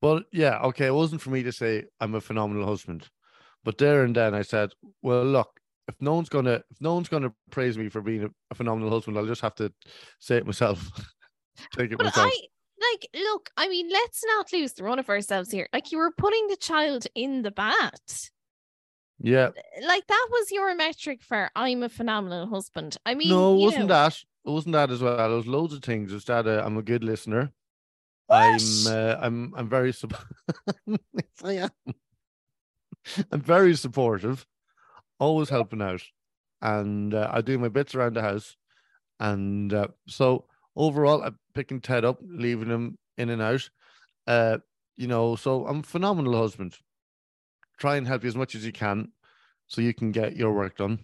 Well, 0.00 0.22
yeah, 0.32 0.58
okay. 0.62 0.86
It 0.86 0.94
wasn't 0.94 1.20
for 1.20 1.30
me 1.30 1.42
to 1.44 1.52
say 1.52 1.84
I'm 2.00 2.14
a 2.14 2.20
phenomenal 2.20 2.66
husband, 2.66 3.08
but 3.62 3.78
there 3.78 4.04
and 4.04 4.16
then 4.16 4.34
I 4.34 4.42
said, 4.42 4.70
well, 5.02 5.24
look, 5.24 5.60
if 5.88 5.94
no 6.00 6.14
one's 6.14 6.28
gonna 6.28 6.62
if 6.70 6.80
no 6.80 6.94
one's 6.94 7.08
gonna 7.08 7.32
praise 7.50 7.76
me 7.76 7.88
for 7.88 8.00
being 8.00 8.24
a, 8.24 8.30
a 8.50 8.54
phenomenal 8.54 8.90
husband, 8.90 9.16
I'll 9.16 9.26
just 9.26 9.42
have 9.42 9.54
to 9.56 9.72
say 10.18 10.36
it 10.36 10.46
myself. 10.46 10.90
Take 11.76 11.92
it 11.92 11.98
But 11.98 12.06
myself. 12.06 12.30
I 12.32 12.40
like 12.90 13.08
look, 13.14 13.50
I 13.56 13.68
mean, 13.68 13.88
let's 13.90 14.22
not 14.26 14.52
lose 14.52 14.72
the 14.72 14.84
run 14.84 14.98
of 14.98 15.08
ourselves 15.08 15.50
here. 15.50 15.68
Like 15.72 15.92
you 15.92 15.98
were 15.98 16.12
putting 16.16 16.48
the 16.48 16.56
child 16.56 17.06
in 17.14 17.42
the 17.42 17.50
bat. 17.50 18.30
Yeah. 19.20 19.50
Like 19.86 20.06
that 20.06 20.28
was 20.30 20.50
your 20.50 20.74
metric 20.74 21.22
for 21.22 21.50
I'm 21.54 21.82
a 21.82 21.88
phenomenal 21.88 22.46
husband. 22.46 22.96
I 23.06 23.14
mean, 23.14 23.28
no, 23.28 23.54
it 23.54 23.58
wasn't 23.58 23.86
know, 23.86 23.94
that. 23.94 24.18
It 24.44 24.50
wasn't 24.50 24.72
that 24.72 24.90
as 24.90 25.00
well. 25.00 25.16
There 25.16 25.28
was 25.28 25.46
loads 25.46 25.74
of 25.74 25.82
things. 25.82 26.12
It's 26.12 26.24
that 26.24 26.46
uh, 26.46 26.62
I'm 26.64 26.76
a 26.76 26.82
good 26.82 27.04
listener. 27.04 27.52
I'm 28.28 28.58
uh, 28.86 29.16
I'm 29.20 29.52
I'm 29.56 29.68
very 29.68 29.92
I 31.44 31.52
am. 31.52 31.70
I'm 33.32 33.40
very 33.40 33.74
supportive, 33.76 34.46
always 35.22 35.48
helping 35.48 35.80
out, 35.80 36.02
and 36.60 37.14
uh, 37.14 37.30
I 37.32 37.40
do 37.40 37.56
my 37.56 37.68
bits 37.68 37.94
around 37.94 38.16
the 38.16 38.22
house. 38.22 38.56
And 39.20 39.72
uh, 39.72 39.88
so 40.08 40.46
overall, 40.74 41.22
I'm 41.22 41.38
picking 41.54 41.80
Ted 41.80 42.04
up, 42.04 42.18
leaving 42.20 42.68
him 42.68 42.98
in 43.16 43.30
and 43.30 43.40
out. 43.40 43.70
Uh, 44.26 44.58
you 44.96 45.06
know, 45.06 45.36
so 45.36 45.64
I'm 45.66 45.78
a 45.78 45.84
phenomenal 45.84 46.36
husband. 46.36 46.76
Try 47.78 47.96
and 47.96 48.06
help 48.06 48.24
you 48.24 48.28
as 48.28 48.36
much 48.36 48.56
as 48.56 48.66
you 48.66 48.72
can, 48.72 49.12
so 49.68 49.80
you 49.80 49.94
can 49.94 50.10
get 50.10 50.36
your 50.36 50.52
work 50.52 50.76
done. 50.76 50.98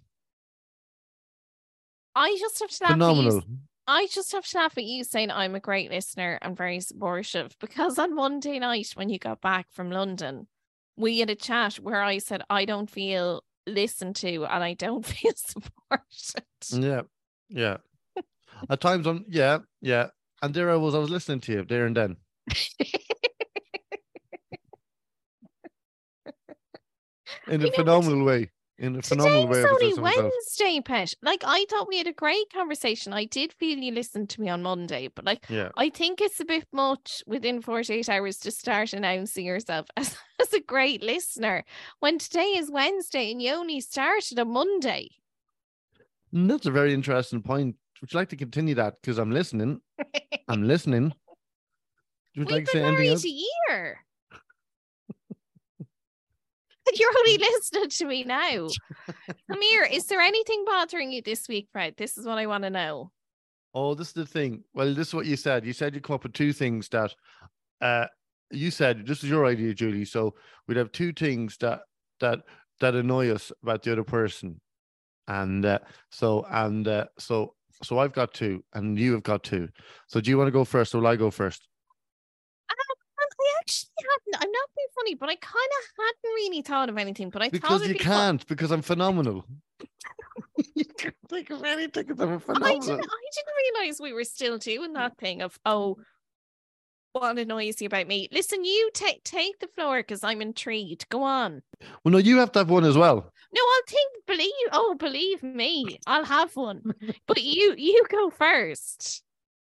I 2.17 2.37
just 2.41 2.59
have 2.59 2.71
to 2.71 2.85
laugh 2.85 2.91
at 2.91 2.97
you 2.97 3.05
Phenomenal. 3.05 3.43
I 3.87 4.07
just 4.09 4.33
have 4.33 4.47
to 4.47 4.59
laugh 4.59 4.77
at 4.77 4.85
you 4.85 5.05
saying 5.05 5.31
I'm 5.31 5.55
a 5.55 5.61
great 5.61 5.91
listener 5.91 6.39
and 6.43 6.57
very 6.57 6.81
supportive 6.81 7.57
because 7.61 7.99
on 7.99 8.15
Monday 8.15 8.59
night 8.59 8.91
when 8.95 9.09
you 9.09 9.19
got 9.19 9.41
back 9.41 9.69
from 9.71 9.91
London, 9.91 10.49
we 10.97 11.21
had 11.21 11.31
a 11.31 11.37
chat 11.37 11.77
where 11.77 12.03
I 12.03 12.19
said 12.19 12.43
I 12.51 12.65
don't 12.65 12.91
feel 12.91 13.43
listened 13.69 14.17
to 14.17 14.45
and 14.47 14.65
I 14.65 14.75
don't 14.75 15.05
feel 15.15 15.33
supported. 15.35 16.45
Yeah, 16.71 17.03
yeah. 17.49 17.79
At 18.71 18.81
times, 18.81 19.07
I'm 19.07 19.25
yeah, 19.29 19.59
yeah. 19.81 20.09
And 20.43 20.55
there 20.55 20.71
I 20.71 20.77
was, 20.77 20.95
I 20.95 20.99
was 20.99 21.11
listening 21.11 21.41
to 21.41 21.53
you 21.53 21.65
there 21.65 21.87
and 21.87 21.97
then. 21.97 22.17
In 27.49 27.65
a 27.65 27.73
phenomenal 27.73 28.25
way. 28.25 28.51
In 28.79 28.95
a 28.95 29.03
phenomenal 29.03 29.49
way. 29.49 29.63
Today's 29.63 29.99
I 29.99 30.01
was 30.01 30.17
only. 30.19 30.31
Wednesday, 30.31 30.81
Pet. 30.81 31.13
Like 31.21 31.43
I 31.45 31.65
thought 31.69 31.89
we 31.89 31.99
had 31.99 32.07
a 32.07 32.13
great 32.13 32.49
conversation. 32.53 33.13
I 33.13 33.25
did 33.25 33.53
feel 33.55 33.77
you 33.77 33.91
listened 33.93 34.31
to 34.31 34.41
me 34.41 34.49
on 34.49 34.63
Monday, 34.63 35.09
but 35.13 35.25
like 35.25 35.45
Yeah. 35.49 35.71
I 35.77 35.91
think 35.91 36.21
it's 36.21 36.39
a 36.39 36.45
bit 36.45 36.67
much 36.73 37.23
within 37.27 37.61
48 37.61 38.09
hours 38.09 38.37
to 38.39 38.53
start 38.53 38.93
announcing 38.93 39.47
yourself 39.47 39.87
as, 39.97 40.17
as 40.41 40.53
a 40.53 40.61
great 40.61 41.03
listener 41.03 41.65
when 41.99 42.19
today 42.19 42.55
is 42.57 42.71
Wednesday 42.71 43.33
and 43.33 43.43
you 43.43 43.53
only 43.53 43.81
started 43.81 44.39
on 44.39 44.53
Monday. 44.53 45.11
Mm, 46.33 46.49
That's 46.49 46.67
a 46.67 46.71
very 46.71 46.95
interesting 46.95 47.43
point. 47.43 47.75
Would 48.01 48.13
you 48.13 48.17
like 48.19 48.29
to 48.29 48.37
continue 48.37 48.77
that? 48.77 48.95
Because 49.03 49.19
I'm 49.19 49.33
listening. 49.33 49.81
I'm 50.49 50.63
listening. 50.63 51.05
Would 51.05 51.13
you 52.35 52.45
We've 52.45 52.51
like 52.53 52.67
to 52.67 52.73
been 52.75 52.83
say 52.83 52.87
anything 52.87 52.95
married 52.95 53.11
else? 53.11 53.25
a 53.25 53.29
year. 53.29 53.99
You're 56.95 57.11
only 57.19 57.39
listening 57.39 57.89
to 57.89 58.05
me 58.07 58.25
now. 58.25 58.69
Come 59.51 59.63
here. 59.63 59.85
Is 59.85 60.07
there 60.07 60.21
anything 60.21 60.65
bothering 60.67 61.13
you 61.13 61.23
this 61.23 61.49
week, 61.49 61.69
Fred? 61.73 61.95
This 61.97 62.17
is 62.17 62.27
what 62.27 62.39
I 62.39 62.47
want 62.47 62.65
to 62.65 62.71
know. 62.71 63.11
Oh, 63.75 63.95
this 63.95 64.09
is 64.09 64.15
the 64.15 64.27
thing. 64.27 64.65
Well, 64.75 64.95
this 64.95 65.09
is 65.09 65.15
what 65.15 65.27
you 65.27 65.37
said. 65.37 65.67
You 65.67 65.73
said 65.73 65.95
you 65.95 66.01
come 66.01 66.15
up 66.15 66.23
with 66.23 66.33
two 66.33 66.53
things 66.53 66.89
that 66.89 67.15
uh 67.81 68.07
you 68.51 68.71
said 68.71 69.07
this 69.07 69.23
is 69.23 69.31
your 69.31 69.47
idea, 69.47 69.75
Julie. 69.75 70.05
So 70.05 70.35
we'd 70.67 70.79
have 70.79 70.93
two 70.93 71.13
things 71.13 71.57
that 71.59 71.83
that 72.21 72.41
that 72.81 72.95
annoy 72.95 73.31
us 73.31 73.53
about 73.63 73.83
the 73.83 73.93
other 73.93 74.05
person. 74.05 74.61
And 75.27 75.65
uh, 75.67 75.81
so 76.11 76.47
and 76.51 76.89
uh, 76.89 77.07
so 77.19 77.55
so 77.83 77.99
I've 77.99 78.15
got 78.15 78.33
two 78.33 78.65
and 78.73 78.99
you 78.99 79.13
have 79.13 79.23
got 79.23 79.45
two. 79.45 79.69
So 80.07 80.21
do 80.21 80.31
you 80.31 80.39
want 80.39 80.49
to 80.49 80.53
go 80.53 80.65
first 80.65 80.95
or 80.95 80.99
will 80.99 81.07
I 81.07 81.17
go 81.17 81.31
first? 81.31 81.69
I 82.71 82.75
actually 83.61 83.91
hadn't. 83.99 84.45
I'm 84.45 84.51
not 84.51 84.69
funny, 84.99 85.15
but 85.15 85.29
I 85.29 85.37
kind 85.37 85.55
of 85.55 86.05
hadn't 86.05 86.35
really 86.35 86.63
thought 86.63 86.89
of 86.89 86.99
anything. 86.99 87.31
But 87.31 87.43
I 87.43 87.49
Because 87.49 87.87
you 87.87 87.95
be 87.95 87.99
can't, 87.99 88.47
because 88.47 88.71
I'm 88.71 88.83
phenomenal. 88.83 89.45
you 90.75 90.85
can't 90.85 91.15
think 91.29 91.51
of 91.51 91.63
anything 91.65 92.07
because 92.07 92.21
I'm 92.21 92.35
I 92.35 92.39
phenomenal. 92.39 92.81
didn't. 92.81 93.05
I 93.05 93.31
didn't 93.35 93.77
realize 93.81 94.01
we 94.01 94.13
were 94.13 94.25
still 94.25 94.59
doing 94.59 94.93
that 94.95 95.17
thing 95.19 95.43
of 95.43 95.59
oh, 95.65 95.99
what 97.13 97.39
annoys 97.39 97.81
you 97.81 97.87
about 97.87 98.07
me? 98.07 98.29
Listen, 98.33 98.65
you 98.65 98.91
take 98.95 99.25
take 99.25 99.59
the 99.61 99.69
floor 99.69 99.99
because 99.99 100.23
I'm 100.23 100.41
intrigued. 100.43 101.09
Go 101.09 101.23
on. 101.23 101.63
Well, 102.05 102.13
no, 102.13 102.19
you 102.19 102.39
have 102.39 102.53
to 102.53 102.61
have 102.61 102.71
one 102.71 102.85
as 102.85 102.97
well. 102.97 103.33
No, 103.53 103.61
I'll 103.63 103.83
think. 103.89 104.13
Believe. 104.27 104.53
Oh, 104.73 104.95
believe 104.99 105.43
me, 105.43 105.99
I'll 106.07 106.25
have 106.25 106.55
one. 106.55 106.83
But 107.27 107.43
you, 107.43 107.75
you 107.79 108.05
go 108.11 108.29
first. 108.31 109.23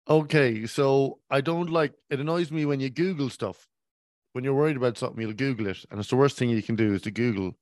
Okay, 0.09 0.65
so 0.65 1.19
I 1.29 1.41
don't 1.41 1.69
like 1.69 1.93
it 2.09 2.19
annoys 2.19 2.51
me 2.51 2.65
when 2.65 2.79
you 2.79 2.89
Google 2.89 3.29
stuff. 3.29 3.67
When 4.35 4.43
you're 4.43 4.53
worried 4.53 4.75
about 4.75 4.97
something, 4.97 5.21
you'll 5.21 5.31
Google 5.31 5.67
it, 5.67 5.85
and 5.89 5.97
it's 5.97 6.09
the 6.09 6.17
worst 6.17 6.37
thing 6.37 6.49
you 6.49 6.61
can 6.61 6.75
do 6.75 6.93
is 6.93 7.03
to 7.03 7.11
Google 7.11 7.53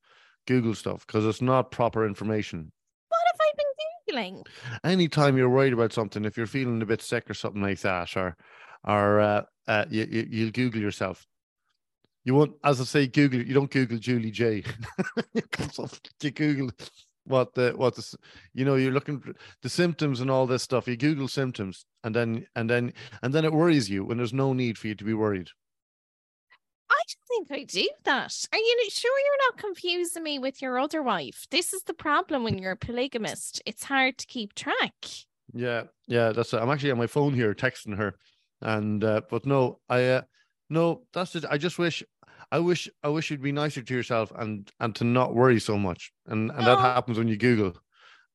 Google 0.48 0.74
stuff 0.74 1.06
because 1.06 1.24
it's 1.24 1.40
not 1.40 1.70
proper 1.70 2.04
information. 2.04 2.72
What 3.10 3.22
have 3.28 3.40
I 3.40 3.52
been 3.56 4.16
googling? 4.16 4.48
Anytime 4.84 5.38
you're 5.38 5.52
worried 5.52 5.74
about 5.74 5.94
something, 5.94 6.26
if 6.26 6.36
you're 6.36 6.48
feeling 6.48 6.82
a 6.82 6.86
bit 6.88 7.04
sick 7.04 7.30
or 7.30 7.36
something 7.36 7.62
like 7.62 7.82
that, 7.82 8.18
or 8.18 8.36
or 8.84 9.20
uh, 9.20 9.44
uh, 9.68 9.86
you, 9.88 10.08
you 10.10 10.28
you'll 10.28 10.50
Google 10.50 10.82
yourself. 10.82 11.28
You 12.24 12.34
won't, 12.34 12.56
as 12.64 12.82
I 12.82 12.86
say, 12.86 13.06
Google. 13.06 13.44
You 13.44 13.54
don't 13.54 13.70
Google 13.70 14.00
Julie 14.00 14.32
J. 14.32 14.64
you 16.24 16.32
Google 16.32 16.72
what 17.26 17.54
the 17.54 17.74
what 17.76 17.94
the 17.94 18.16
you 18.56 18.66
know 18.66 18.78
you're 18.78 18.92
looking 18.92 19.20
for 19.20 19.36
the 19.62 19.70
symptoms 19.70 20.22
and 20.22 20.32
all 20.32 20.48
this 20.48 20.64
stuff. 20.64 20.88
You 20.88 20.98
Google 20.98 21.28
symptoms, 21.28 21.86
and 22.04 22.16
then 22.16 22.48
and 22.56 22.68
then 22.68 22.94
and 23.22 23.32
then 23.32 23.46
it 23.46 23.54
worries 23.54 23.92
you 23.92 24.06
when 24.06 24.18
there's 24.18 24.34
no 24.34 24.54
need 24.54 24.80
for 24.80 24.88
you 24.88 24.96
to 24.96 25.04
be 25.04 25.14
worried. 25.14 25.50
I 27.04 27.06
don't 27.06 27.48
think 27.48 27.60
I 27.60 27.64
do 27.66 27.90
that. 28.06 28.46
Are 28.54 28.58
you 28.58 28.78
sure 28.90 29.20
you're 29.20 29.50
not 29.50 29.58
confusing 29.58 30.24
me 30.24 30.40
with 30.40 30.62
your 30.62 30.80
other 30.80 31.04
wife? 31.04 31.46
This 31.52 31.74
is 31.74 31.84
the 31.84 31.94
problem 31.94 32.44
when 32.44 32.58
you're 32.58 32.72
a 32.72 32.78
polygamist. 32.78 33.62
It's 33.66 33.84
hard 33.84 34.18
to 34.20 34.28
keep 34.28 34.56
track. 34.56 34.94
Yeah, 35.54 35.84
yeah, 36.08 36.32
that's 36.32 36.54
it. 36.54 36.62
I'm 36.62 36.70
actually 36.70 36.92
on 36.92 36.98
my 36.98 37.08
phone 37.08 37.34
here 37.34 37.54
texting 37.54 37.98
her, 37.98 38.16
and 38.62 39.04
uh, 39.04 39.22
but 39.30 39.46
no, 39.46 39.80
I 39.90 40.06
uh, 40.06 40.22
no, 40.70 41.04
that's 41.14 41.36
it. 41.36 41.44
I 41.50 41.58
just 41.58 41.78
wish, 41.78 42.04
I 42.52 42.60
wish, 42.60 42.90
I 43.04 43.10
wish 43.10 43.30
you'd 43.30 43.42
be 43.42 43.52
nicer 43.52 43.82
to 43.82 43.94
yourself 43.94 44.32
and 44.38 44.72
and 44.80 44.96
to 44.96 45.04
not 45.04 45.36
worry 45.36 45.60
so 45.60 45.78
much, 45.78 46.14
and 46.28 46.52
and 46.52 46.66
that 46.66 46.80
happens 46.80 47.18
when 47.18 47.28
you 47.28 47.36
Google, 47.36 47.74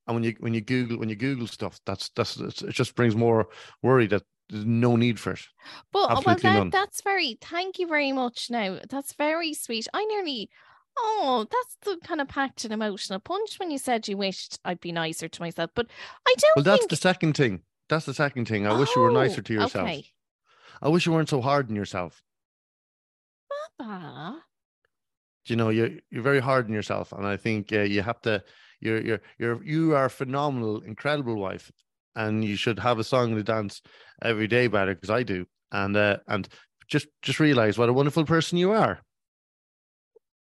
and 0.05 0.15
when 0.15 0.23
you 0.23 0.35
when 0.39 0.53
you 0.53 0.61
Google 0.61 0.99
when 0.99 1.09
you 1.09 1.15
Google 1.15 1.47
stuff, 1.47 1.79
that's 1.87 2.09
that's 2.09 2.37
it's, 2.37 2.61
it 2.61 2.73
just 2.73 2.95
brings 2.95 3.15
more 3.15 3.49
worry 3.81 4.05
that 4.07 4.21
there's 4.49 4.65
no 4.65 4.95
need 4.95 5.19
for 5.19 5.31
it. 5.33 5.41
But 5.91 5.99
uh, 5.99 6.21
well, 6.25 6.29
Absolutely 6.35 6.69
that, 6.69 6.71
that's 6.71 7.01
very. 7.01 7.37
Thank 7.41 7.79
you 7.79 7.87
very 7.87 8.11
much. 8.11 8.49
Now 8.49 8.79
that's 8.89 9.13
very 9.13 9.53
sweet. 9.53 9.87
I 9.93 10.05
nearly. 10.05 10.49
Oh, 10.97 11.45
that's 11.49 11.77
the 11.83 11.97
kind 12.05 12.19
of 12.19 12.27
packed 12.27 12.65
an 12.65 12.71
emotional 12.73 13.19
punch 13.19 13.57
when 13.59 13.71
you 13.71 13.77
said 13.77 14.07
you 14.07 14.17
wished 14.17 14.59
I'd 14.65 14.81
be 14.81 14.91
nicer 14.91 15.29
to 15.29 15.41
myself. 15.41 15.71
But 15.75 15.87
I 16.27 16.33
don't 16.37 16.51
Well, 16.57 16.63
that's 16.63 16.81
think. 16.81 16.89
the 16.89 16.95
second 16.97 17.37
thing. 17.37 17.61
That's 17.87 18.05
the 18.05 18.13
second 18.13 18.47
thing. 18.47 18.67
I 18.67 18.77
wish 18.77 18.95
you 18.95 19.01
were 19.01 19.11
nicer 19.11 19.39
Oh, 19.39 19.43
to 19.43 19.53
yourself. 19.53 19.87
Okay. 19.87 20.05
I 20.81 20.89
wish 20.89 21.05
you 21.05 21.11
weren't 21.13 21.29
so 21.29 21.41
hard 21.41 21.69
on 21.69 21.75
yourself. 21.75 22.21
Papa. 23.77 24.43
you 25.45 25.55
know 25.55 25.69
you're 25.69 25.91
you're 26.11 26.21
very 26.23 26.39
hard 26.39 26.65
on 26.65 26.73
yourself 26.73 27.11
and 27.13 27.25
i 27.25 27.37
think 27.37 27.71
uh, 27.73 27.79
you 27.79 28.01
have 28.01 28.21
to 28.21 28.43
you're 28.81 29.01
you're 29.01 29.21
you're 29.37 29.63
you 29.63 29.95
are 29.95 30.05
a 30.05 30.09
phenomenal 30.09 30.81
incredible 30.81 31.35
wife 31.35 31.71
and 32.15 32.43
you 32.43 32.55
should 32.55 32.79
have 32.79 32.99
a 32.99 33.03
song 33.03 33.35
to 33.35 33.43
dance 33.43 33.81
every 34.21 34.47
day 34.47 34.65
about 34.65 34.87
it 34.89 34.97
because 34.99 35.09
i 35.09 35.23
do 35.23 35.45
and 35.71 35.95
uh, 35.95 36.17
and 36.27 36.47
just 36.87 37.07
just 37.21 37.39
realize 37.39 37.77
what 37.77 37.89
a 37.89 37.93
wonderful 37.93 38.25
person 38.25 38.57
you 38.57 38.71
are 38.71 38.99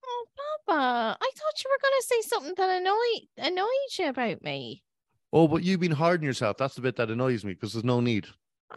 Oh, 0.05 0.25
Papa. 0.67 1.17
I 1.21 1.29
thought 1.35 1.63
you 1.63 1.69
were 1.69 1.79
going 1.81 1.99
to 1.99 2.07
say 2.07 2.21
something 2.21 2.53
that 2.57 2.81
annoyed 2.81 3.27
annoyed 3.37 3.67
you 3.99 4.07
about 4.09 4.41
me. 4.43 4.83
oh 5.33 5.47
but 5.47 5.63
you've 5.63 5.79
been 5.79 5.91
hard 5.91 6.21
on 6.21 6.25
yourself 6.25 6.57
that's 6.57 6.75
the 6.75 6.81
bit 6.81 6.95
that 6.95 7.11
annoys 7.11 7.43
me 7.43 7.53
because 7.53 7.73
there's 7.73 7.83
no 7.85 7.99
need 7.99 8.23
to 8.23 8.29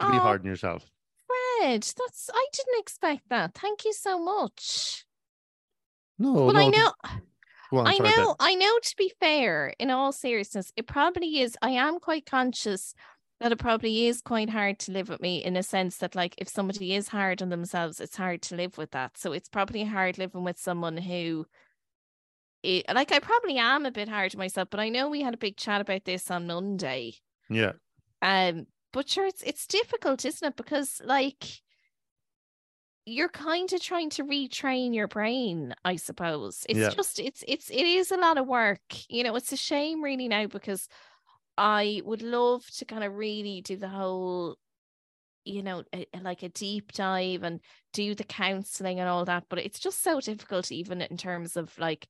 be 0.07 0.17
Oh, 0.17 0.19
hard 0.19 0.41
on 0.41 0.47
yourself 0.47 0.85
Fred, 1.27 1.81
that's 1.83 2.29
I 2.33 2.45
didn't 2.53 2.79
expect 2.79 3.29
that. 3.29 3.53
Thank 3.55 3.85
you 3.85 3.93
so 3.93 4.19
much. 4.19 5.05
no 6.19 6.47
but 6.47 6.53
no 6.53 6.59
I 6.59 6.69
know 6.69 6.91
on, 7.79 7.87
I 7.87 7.95
sorry, 7.95 8.09
know, 8.09 8.35
I 8.39 8.55
know 8.55 8.79
to 8.81 8.95
be 8.97 9.11
fair, 9.19 9.73
in 9.79 9.89
all 9.89 10.11
seriousness, 10.11 10.71
it 10.75 10.87
probably 10.87 11.41
is. 11.41 11.57
I 11.61 11.71
am 11.71 11.99
quite 11.99 12.25
conscious 12.25 12.93
that 13.39 13.51
it 13.51 13.57
probably 13.57 14.05
is 14.07 14.21
quite 14.21 14.49
hard 14.49 14.77
to 14.79 14.91
live 14.91 15.09
with 15.09 15.21
me 15.21 15.43
in 15.43 15.57
a 15.57 15.63
sense 15.63 15.97
that, 15.97 16.15
like, 16.15 16.35
if 16.37 16.47
somebody 16.47 16.93
is 16.93 17.07
hard 17.07 17.41
on 17.41 17.49
themselves, 17.49 17.99
it's 17.99 18.15
hard 18.15 18.41
to 18.43 18.55
live 18.55 18.77
with 18.77 18.91
that. 18.91 19.17
So 19.17 19.31
it's 19.33 19.49
probably 19.49 19.83
hard 19.83 20.17
living 20.17 20.43
with 20.43 20.59
someone 20.59 20.97
who, 20.97 21.47
i 22.63 22.83
like, 22.93 23.11
I 23.11 23.19
probably 23.19 23.57
am 23.57 23.85
a 23.85 23.91
bit 23.91 24.09
hard 24.09 24.35
on 24.35 24.39
myself, 24.39 24.69
but 24.69 24.79
I 24.79 24.89
know 24.89 25.09
we 25.09 25.21
had 25.21 25.33
a 25.33 25.37
big 25.37 25.57
chat 25.57 25.81
about 25.81 26.05
this 26.05 26.29
on 26.29 26.47
Monday. 26.47 27.15
yeah 27.49 27.73
Um, 28.21 28.67
but 28.93 29.09
sure, 29.09 29.25
it's 29.25 29.41
it's 29.43 29.67
difficult, 29.67 30.25
isn't 30.25 30.47
it? 30.47 30.55
Because 30.55 31.01
like 31.03 31.43
you're 33.05 33.29
kind 33.29 33.71
of 33.73 33.81
trying 33.81 34.09
to 34.11 34.23
retrain 34.23 34.93
your 34.95 35.07
brain, 35.07 35.73
I 35.85 35.95
suppose. 35.95 36.65
It's 36.69 36.87
Yeah. 36.87 36.95
just 36.95 37.19
it's 37.19 37.43
it's 37.47 37.69
it 37.71 37.85
is 37.85 38.11
a 38.11 38.17
lot 38.17 38.37
of 38.37 38.47
work. 38.47 38.81
You 39.09 39.23
know, 39.23 39.35
it's 39.35 39.51
a 39.51 39.57
shame 39.57 40.03
really 40.03 40.27
now 40.27 40.47
because 40.47 40.87
I 41.57 42.01
would 42.05 42.21
love 42.23 42.67
to 42.77 42.85
kind 42.85 43.03
of 43.03 43.15
really 43.15 43.61
do 43.61 43.77
the 43.77 43.89
whole 43.89 44.57
you 45.45 45.63
know, 45.63 45.83
a- 45.93 46.07
like 46.21 46.43
a 46.43 46.49
deep 46.49 46.91
dive 46.93 47.43
and 47.43 47.61
do 47.93 48.13
the 48.15 48.23
counseling 48.23 48.99
and 48.99 49.09
all 49.09 49.25
that, 49.25 49.45
but 49.49 49.59
it's 49.59 49.79
just 49.79 50.01
so 50.01 50.21
difficult 50.21 50.71
even 50.71 51.01
in 51.01 51.17
terms 51.17 51.57
of 51.57 51.77
like 51.79 52.07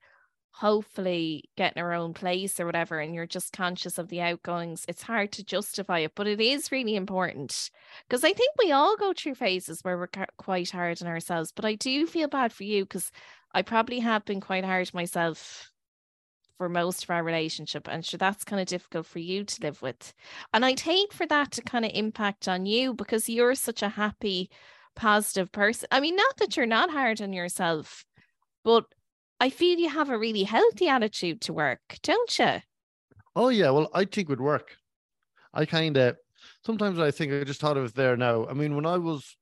hopefully 0.54 1.46
getting 1.56 1.82
our 1.82 1.94
own 1.94 2.14
place 2.14 2.60
or 2.60 2.66
whatever 2.66 3.00
and 3.00 3.16
you're 3.16 3.26
just 3.26 3.54
conscious 3.54 3.98
of 3.98 4.10
the 4.10 4.22
outgoings 4.22 4.84
it's 4.88 5.04
hard 5.04 5.32
to 5.32 5.44
justify 5.44 6.00
it 6.00 6.12
but 6.14 6.28
it 6.28 6.42
is 6.42 6.72
really 6.72 6.96
important 6.96 7.70
because 8.08 8.24
i 8.24 8.34
think 8.34 8.52
we 8.60 8.72
all 8.72 8.98
go 8.98 9.14
through 9.14 9.34
phases 9.34 9.82
where 9.82 9.98
we're 9.98 10.26
quite 10.38 10.70
hard 10.70 11.02
on 11.02 11.08
ourselves 11.08 11.54
but 11.56 11.64
i 11.64 11.74
do 11.76 12.06
feel 12.06 12.28
bad 12.28 12.52
for 12.52 12.64
you 12.64 12.84
because 12.84 13.12
i 13.54 13.62
probably 13.62 14.00
have 14.00 14.26
been 14.26 14.42
quite 14.42 14.66
hard 14.66 14.94
myself 14.94 15.72
for 16.58 16.68
most 16.68 17.06
of 17.06 17.10
our 17.10 17.24
relationship 17.24 17.88
and 17.90 18.06
sure 18.06 18.18
that's 18.18 18.44
kind 18.44 18.62
of 18.62 18.68
difficult 18.68 19.06
for 19.06 19.20
you 19.20 19.46
to 19.46 19.62
live 19.64 19.82
with 19.82 20.14
and 20.54 20.66
i'd 20.66 20.82
hate 20.82 21.14
for 21.14 21.26
that 21.26 21.52
to 21.52 21.62
kind 21.62 21.86
of 21.86 21.92
impact 21.94 22.48
on 22.48 22.66
you 22.66 22.94
because 22.94 23.30
you're 23.30 23.56
such 23.56 23.82
a 23.82 23.90
happy 23.90 24.50
positive 24.96 25.50
person 25.54 25.88
i 25.92 26.00
mean 26.02 26.16
not 26.16 26.36
that 26.38 26.58
you're 26.58 26.66
not 26.66 26.92
hard 26.92 27.22
on 27.22 27.32
yourself 27.32 28.06
but 28.64 28.86
I 29.42 29.50
feel 29.50 29.78
you 29.78 29.90
have 29.90 30.10
a 30.10 30.18
really 30.18 30.44
healthy 30.44 30.88
attitude 30.88 31.42
to 31.42 31.52
work, 31.54 31.82
don't 32.02 32.40
you? 32.40 32.62
Oh 33.36 33.50
yeah, 33.50 33.72
well, 33.72 33.90
I 33.94 34.06
think 34.06 34.30
would 34.30 34.40
work. 34.42 34.78
I 35.54 35.66
kind 35.66 35.98
of 35.98 36.18
sometimes 36.66 37.00
I 37.00 37.12
think 37.12 37.34
I 37.34 37.44
just 37.44 37.60
thought 37.60 37.78
of 37.78 37.86
it 37.86 37.96
there 37.96 38.16
now. 38.16 38.48
I 38.48 38.54
mean, 38.54 38.76
when 38.76 38.86
I 38.86 38.98
was, 38.98 39.36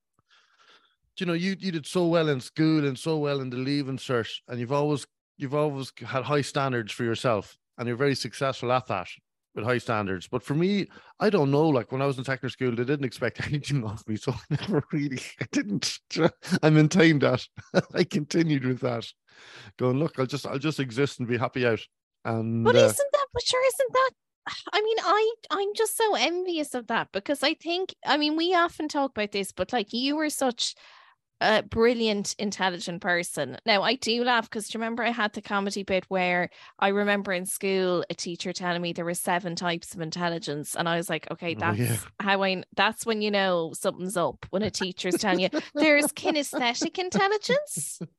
you 1.19 1.25
know, 1.25 1.33
you 1.33 1.55
you 1.59 1.71
did 1.71 1.85
so 1.85 2.07
well 2.07 2.29
in 2.29 2.39
school 2.39 2.85
and 2.87 2.97
so 2.97 3.17
well 3.17 3.41
in 3.41 3.49
the 3.49 3.57
leaving 3.57 3.97
cert, 3.97 4.29
and 4.47 4.59
you've 4.59 4.71
always 4.71 5.05
you've 5.37 5.55
always 5.55 5.91
had 6.05 6.23
high 6.23 6.41
standards 6.41 6.91
for 6.93 7.03
yourself, 7.03 7.57
and 7.77 7.87
you're 7.87 7.97
very 7.97 8.15
successful 8.15 8.71
at 8.71 8.87
that. 8.87 9.07
with 9.55 9.65
high 9.65 9.79
standards. 9.79 10.27
But 10.29 10.43
for 10.43 10.55
me, 10.55 10.87
I 11.19 11.29
don't 11.29 11.51
know. 11.51 11.67
Like 11.67 11.91
when 11.91 12.01
I 12.01 12.05
was 12.05 12.17
in 12.17 12.23
technical 12.23 12.49
school, 12.51 12.71
they 12.75 12.85
didn't 12.85 13.05
expect 13.05 13.45
anything 13.47 13.83
of 13.83 14.07
me, 14.07 14.15
so 14.15 14.31
I 14.33 14.55
never 14.55 14.83
really. 14.93 15.19
I 15.41 15.45
didn't. 15.51 15.99
I 16.63 16.69
maintained 16.69 17.21
that. 17.21 17.45
I 17.93 18.03
continued 18.05 18.65
with 18.65 18.79
that, 18.81 19.11
going, 19.77 19.99
look, 19.99 20.19
I'll 20.19 20.25
just, 20.25 20.45
I'll 20.45 20.59
just 20.59 20.79
exist 20.79 21.19
and 21.19 21.27
be 21.27 21.37
happy 21.37 21.65
out. 21.65 21.81
And 22.25 22.63
But 22.63 22.75
uh, 22.75 22.79
isn't 22.79 23.11
that? 23.11 23.25
But 23.33 23.43
sure, 23.43 23.65
isn't 23.65 23.93
that? 23.93 24.09
I 24.73 24.81
mean, 24.81 24.97
I 24.99 25.33
I'm 25.51 25.73
just 25.75 25.95
so 25.95 26.15
envious 26.15 26.73
of 26.73 26.87
that 26.87 27.09
because 27.11 27.43
I 27.43 27.53
think 27.53 27.93
I 28.05 28.17
mean 28.17 28.35
we 28.35 28.55
often 28.55 28.87
talk 28.87 29.11
about 29.11 29.31
this, 29.31 29.51
but 29.51 29.71
like 29.73 29.93
you 29.93 30.15
were 30.15 30.29
such 30.29 30.75
a 31.41 31.63
brilliant, 31.63 32.35
intelligent 32.37 33.01
person. 33.01 33.57
Now 33.65 33.83
I 33.83 33.95
do 33.95 34.23
laugh 34.23 34.49
because 34.49 34.67
do 34.67 34.77
you 34.77 34.81
remember 34.81 35.03
I 35.03 35.11
had 35.11 35.33
the 35.33 35.41
comedy 35.41 35.83
bit 35.83 36.05
where 36.09 36.49
I 36.79 36.89
remember 36.89 37.31
in 37.31 37.45
school 37.45 38.03
a 38.09 38.13
teacher 38.13 38.51
telling 38.51 38.81
me 38.81 38.91
there 38.91 39.05
were 39.05 39.13
seven 39.13 39.55
types 39.55 39.93
of 39.93 40.01
intelligence, 40.01 40.75
and 40.75 40.89
I 40.89 40.97
was 40.97 41.09
like, 41.09 41.29
okay, 41.31 41.55
Oh, 41.55 41.59
that's 41.59 41.79
yeah. 41.79 41.97
how 42.19 42.43
I. 42.43 42.63
That's 42.75 43.05
when 43.05 43.21
you 43.21 43.31
know 43.31 43.71
something's 43.73 44.17
up 44.17 44.45
when 44.49 44.63
a 44.63 44.71
teacher's 44.71 45.15
telling 45.15 45.39
you 45.41 45.49
there's 45.75 46.07
kinesthetic 46.07 46.97
intelligence. 46.97 48.01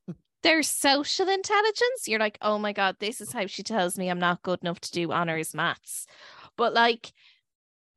There's 0.42 0.68
social 0.68 1.28
intelligence. 1.28 2.06
You're 2.06 2.18
like, 2.20 2.38
oh 2.40 2.58
my 2.58 2.72
God, 2.72 2.96
this 2.98 3.20
is 3.20 3.32
how 3.32 3.46
she 3.46 3.62
tells 3.62 3.98
me 3.98 4.08
I'm 4.08 4.18
not 4.18 4.42
good 4.42 4.60
enough 4.62 4.80
to 4.80 4.92
do 4.92 5.12
honors 5.12 5.54
maths. 5.54 6.06
But 6.56 6.72
like, 6.72 7.12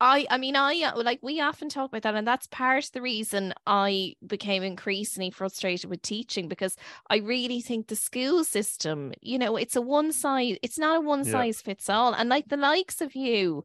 I, 0.00 0.26
I 0.30 0.38
mean, 0.38 0.56
I 0.56 0.80
uh, 0.82 1.02
like 1.02 1.20
we 1.22 1.40
often 1.40 1.68
talk 1.68 1.90
about 1.90 2.02
that, 2.02 2.14
and 2.16 2.26
that's 2.26 2.46
part 2.48 2.84
of 2.86 2.92
the 2.92 3.02
reason 3.02 3.54
I 3.66 4.14
became 4.26 4.62
increasingly 4.62 5.30
frustrated 5.30 5.88
with 5.88 6.02
teaching 6.02 6.48
because 6.48 6.76
I 7.10 7.18
really 7.18 7.60
think 7.60 7.86
the 7.88 7.96
school 7.96 8.44
system, 8.44 9.12
you 9.22 9.38
know, 9.38 9.56
it's 9.56 9.76
a 9.76 9.80
one 9.82 10.12
size, 10.12 10.58
it's 10.62 10.78
not 10.78 10.98
a 10.98 11.00
one 11.00 11.24
Yeah. 11.24 11.30
size 11.30 11.62
fits 11.62 11.88
all. 11.88 12.14
And 12.14 12.28
like 12.28 12.48
the 12.48 12.56
likes 12.56 13.00
of 13.00 13.14
you, 13.14 13.64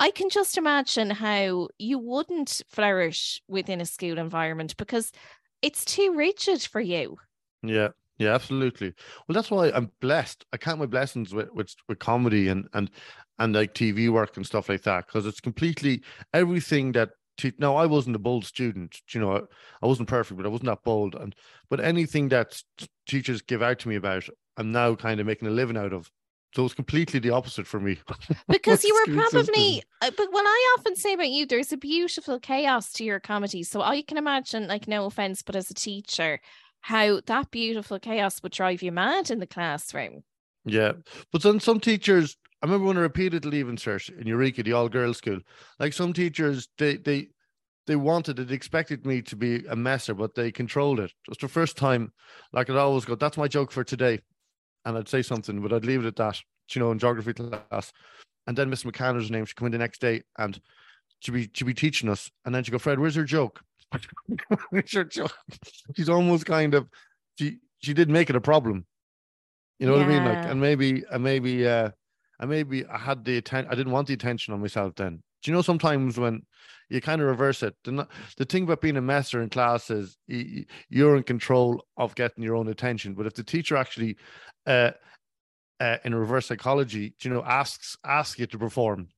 I 0.00 0.10
can 0.10 0.30
just 0.30 0.58
imagine 0.58 1.10
how 1.10 1.68
you 1.78 1.98
wouldn't 1.98 2.62
flourish 2.70 3.42
within 3.48 3.80
a 3.80 3.86
school 3.86 4.18
environment 4.18 4.76
because 4.76 5.12
it's 5.62 5.84
too 5.84 6.14
rigid 6.14 6.62
for 6.62 6.80
you. 6.80 7.18
Yeah, 7.68 7.88
yeah, 8.18 8.34
absolutely. 8.34 8.94
Well, 9.26 9.34
that's 9.34 9.50
why 9.50 9.70
I'm 9.70 9.90
blessed. 10.00 10.44
I 10.52 10.56
count 10.56 10.78
my 10.78 10.86
blessings 10.86 11.34
with 11.34 11.50
with, 11.52 11.74
with 11.88 11.98
comedy 11.98 12.48
and 12.48 12.68
and 12.72 12.90
and 13.38 13.54
like 13.54 13.74
TV 13.74 14.08
work 14.08 14.36
and 14.36 14.46
stuff 14.46 14.68
like 14.68 14.82
that 14.82 15.06
because 15.06 15.26
it's 15.26 15.40
completely 15.40 16.02
everything 16.32 16.92
that. 16.92 17.10
Te- 17.36 17.52
no, 17.58 17.76
I 17.76 17.84
wasn't 17.84 18.16
a 18.16 18.18
bold 18.18 18.46
student. 18.46 18.98
You 19.10 19.20
know, 19.20 19.36
I, 19.36 19.40
I 19.82 19.86
wasn't 19.86 20.08
perfect, 20.08 20.38
but 20.38 20.46
I 20.46 20.48
wasn't 20.48 20.68
that 20.68 20.82
bold. 20.84 21.14
And 21.14 21.34
but 21.68 21.80
anything 21.80 22.30
that 22.30 22.62
teachers 23.06 23.42
give 23.42 23.60
out 23.60 23.78
to 23.80 23.90
me 23.90 23.96
about, 23.96 24.26
I'm 24.56 24.72
now 24.72 24.94
kind 24.94 25.20
of 25.20 25.26
making 25.26 25.46
a 25.46 25.50
living 25.50 25.76
out 25.76 25.92
of. 25.92 26.10
So 26.54 26.64
it's 26.64 26.72
completely 26.72 27.20
the 27.20 27.28
opposite 27.28 27.66
for 27.66 27.78
me. 27.78 27.98
because 28.48 28.84
you 28.84 28.94
were 28.94 29.14
probably 29.14 29.82
uh, 30.00 30.10
but 30.16 30.32
when 30.32 30.46
i 30.46 30.76
often 30.78 30.96
say 30.96 31.12
about 31.12 31.28
you 31.28 31.44
there's 31.44 31.72
a 31.72 31.76
beautiful 31.76 32.40
chaos 32.40 32.92
to 32.92 33.04
your 33.04 33.20
comedy 33.20 33.62
so 33.62 33.82
i 33.82 34.00
can 34.00 34.16
imagine 34.16 34.66
like 34.66 34.88
no 34.88 35.04
offense 35.04 35.42
but 35.42 35.56
as 35.56 35.70
a 35.70 35.74
teacher 35.74 36.40
how 36.86 37.20
that 37.26 37.50
beautiful 37.50 37.98
chaos 37.98 38.42
would 38.42 38.52
drive 38.52 38.82
you 38.82 38.92
mad 38.92 39.30
in 39.30 39.40
the 39.40 39.46
classroom 39.46 40.22
Yeah, 40.64 40.92
but 41.32 41.42
then 41.42 41.60
some 41.60 41.80
teachers, 41.80 42.36
I 42.62 42.66
remember 42.66 42.86
when 42.86 42.96
I 42.98 43.00
repeated 43.00 43.42
the 43.42 43.48
leaving 43.48 43.76
cert 43.76 44.08
in 44.20 44.26
Eureka, 44.26 44.62
the 44.62 44.72
all 44.72 44.88
girls 44.88 45.18
school. 45.18 45.40
Like 45.78 45.92
some 45.92 46.12
teachers, 46.12 46.68
they 46.78 46.96
they 46.96 47.28
they 47.86 47.96
wanted 47.96 48.38
it, 48.40 48.50
expected 48.50 49.06
me 49.06 49.22
to 49.22 49.36
be 49.36 49.64
a 49.66 49.76
messer, 49.76 50.14
but 50.14 50.34
they 50.34 50.50
controlled 50.50 50.98
it. 50.98 51.10
It 51.10 51.28
was 51.28 51.38
the 51.38 51.48
first 51.48 51.76
time, 51.76 52.12
like 52.52 52.68
I'd 52.68 52.76
always 52.76 53.04
go, 53.04 53.14
"That's 53.14 53.36
my 53.36 53.48
joke 53.48 53.70
for 53.70 53.84
today," 53.84 54.20
and 54.84 54.96
I'd 54.96 55.08
say 55.08 55.22
something, 55.22 55.62
but 55.62 55.72
I'd 55.72 55.84
leave 55.84 56.04
it 56.04 56.08
at 56.08 56.16
that. 56.16 56.40
You 56.72 56.80
know, 56.80 56.90
in 56.90 56.98
geography 56.98 57.32
class, 57.32 57.92
and 58.46 58.58
then 58.58 58.70
Miss 58.70 58.84
McCann 58.84 59.30
name. 59.30 59.44
She'd 59.44 59.56
come 59.56 59.66
in 59.66 59.72
the 59.72 59.78
next 59.78 60.00
day 60.00 60.22
and 60.36 60.60
she'd 61.20 61.32
be 61.32 61.50
she'd 61.52 61.64
be 61.64 61.74
teaching 61.74 62.08
us, 62.08 62.30
and 62.44 62.54
then 62.54 62.64
she'd 62.64 62.72
go, 62.72 62.78
"Fred, 62.78 62.98
where's 62.98 63.16
your 63.16 63.24
joke?" 63.24 63.62
She's 65.96 66.08
almost 66.08 66.46
kind 66.46 66.74
of 66.74 66.88
she 67.38 67.58
she 67.78 67.94
did 67.94 68.10
make 68.10 68.30
it 68.30 68.36
a 68.36 68.40
problem. 68.40 68.86
You 69.78 69.86
know 69.86 69.92
what 69.92 70.02
I 70.02 70.08
mean? 70.08 70.24
Like, 70.24 70.46
and 70.46 70.60
maybe, 70.60 71.04
and 71.10 71.22
maybe, 71.22 71.66
uh, 71.68 71.90
and 72.40 72.50
maybe 72.50 72.86
I 72.86 72.98
had 72.98 73.24
the 73.24 73.36
attention. 73.36 73.70
I 73.70 73.74
didn't 73.74 73.92
want 73.92 74.08
the 74.08 74.14
attention 74.14 74.54
on 74.54 74.60
myself 74.60 74.94
then. 74.96 75.22
Do 75.42 75.50
you 75.50 75.54
know 75.54 75.62
sometimes 75.62 76.18
when 76.18 76.42
you 76.88 77.00
kind 77.00 77.20
of 77.20 77.28
reverse 77.28 77.62
it? 77.62 77.74
The, 77.84 78.08
the 78.38 78.46
thing 78.46 78.64
about 78.64 78.80
being 78.80 78.96
a 78.96 79.02
messer 79.02 79.42
in 79.42 79.50
class 79.50 79.90
is 79.90 80.16
you're 80.26 81.16
in 81.16 81.22
control 81.24 81.84
of 81.96 82.14
getting 82.14 82.42
your 82.42 82.56
own 82.56 82.68
attention. 82.68 83.14
But 83.14 83.26
if 83.26 83.34
the 83.34 83.44
teacher 83.44 83.76
actually, 83.76 84.16
uh, 84.66 84.92
uh, 85.78 85.98
in 86.04 86.14
reverse 86.14 86.46
psychology, 86.46 87.14
do 87.20 87.28
you 87.28 87.34
know, 87.34 87.44
asks 87.44 87.98
asks 88.04 88.38
you 88.38 88.46
to 88.46 88.58
perform, 88.58 89.08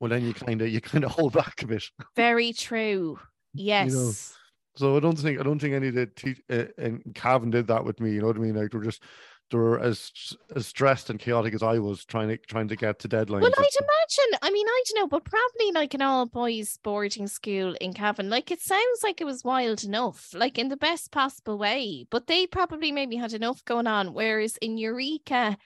well, 0.00 0.10
then 0.10 0.24
you 0.24 0.34
kind 0.34 0.60
of 0.62 0.68
you 0.68 0.80
kind 0.80 1.04
of 1.04 1.12
hold 1.12 1.32
back 1.32 1.62
a 1.62 1.66
bit. 1.68 1.84
very 2.16 2.52
true 2.52 3.20
yes 3.58 4.34
So 4.76 4.96
I 4.96 5.00
don't 5.00 5.18
think 5.18 5.40
I 5.40 5.42
don't 5.42 5.58
think 5.58 5.74
any 5.74 5.88
of 5.88 5.94
the 5.94 6.06
te- 6.06 6.44
uh, 6.50 6.66
and 6.78 7.02
Cavan 7.14 7.50
did 7.50 7.66
that 7.66 7.84
with 7.84 7.98
me. 8.00 8.12
You 8.12 8.20
know 8.20 8.28
what 8.28 8.36
I 8.36 8.40
mean? 8.40 8.54
Like 8.54 8.70
they 8.70 8.78
were 8.78 8.84
just 8.84 9.02
they 9.50 9.58
were 9.58 9.80
as 9.80 10.12
as 10.54 10.66
stressed 10.66 11.10
and 11.10 11.18
chaotic 11.18 11.54
as 11.54 11.62
I 11.62 11.78
was 11.78 12.04
trying 12.04 12.28
to 12.28 12.36
trying 12.36 12.68
to 12.68 12.76
get 12.76 12.98
to 13.00 13.08
deadlines. 13.08 13.40
well, 13.40 13.50
I'd 13.58 13.80
imagine. 13.80 14.38
I 14.42 14.50
mean, 14.50 14.66
I 14.68 14.82
don't 14.86 15.02
know, 15.02 15.08
but 15.08 15.24
probably 15.24 15.72
like 15.72 15.94
an 15.94 16.02
all 16.02 16.26
boys 16.26 16.78
boarding 16.84 17.26
school 17.26 17.74
in 17.80 17.92
Cavan. 17.92 18.30
Like 18.30 18.50
it 18.50 18.60
sounds 18.60 19.02
like 19.02 19.20
it 19.20 19.24
was 19.24 19.42
wild 19.42 19.82
enough, 19.84 20.32
like 20.32 20.58
in 20.58 20.68
the 20.68 20.76
best 20.76 21.10
possible 21.10 21.58
way. 21.58 22.06
But 22.10 22.26
they 22.26 22.46
probably 22.46 22.92
maybe 22.92 23.16
had 23.16 23.32
enough 23.32 23.64
going 23.64 23.86
on. 23.86 24.12
Whereas 24.14 24.56
in 24.58 24.78
Eureka, 24.78 25.56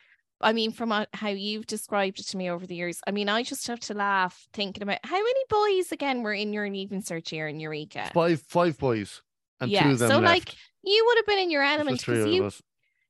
I 0.42 0.52
mean, 0.52 0.72
from 0.72 1.07
how 1.12 1.28
you've 1.28 1.66
described 1.66 2.20
it 2.20 2.26
to 2.28 2.37
me 2.37 2.50
over 2.50 2.66
the 2.66 2.74
years, 2.74 3.00
I 3.07 3.11
mean, 3.11 3.28
I 3.28 3.42
just 3.42 3.66
have 3.66 3.81
to 3.81 3.94
laugh 3.94 4.46
thinking 4.52 4.83
about 4.83 4.98
how 5.05 5.16
many 5.16 5.40
boys 5.48 5.92
again 5.92 6.22
were 6.22 6.35
in 6.35 6.52
your 6.52 6.68
leaving 6.68 7.02
search 7.02 7.31
here 7.31 7.48
in 7.48 7.61
Eureka. 7.61 8.11
five 8.12 8.42
five 8.42 8.78
boys 8.78 9.22
and 9.61 9.70
Yeah, 9.70 9.85
two 9.85 9.90
of 9.92 9.98
them 9.98 10.09
so, 10.09 10.18
left. 10.18 10.48
like, 10.48 10.55
You 10.83 11.05
would 11.07 11.18
have 11.18 11.26
been 11.26 11.38
in 11.38 11.50
your 11.50 11.62
element 11.62 12.00
because 12.00 12.26
you 12.26 12.50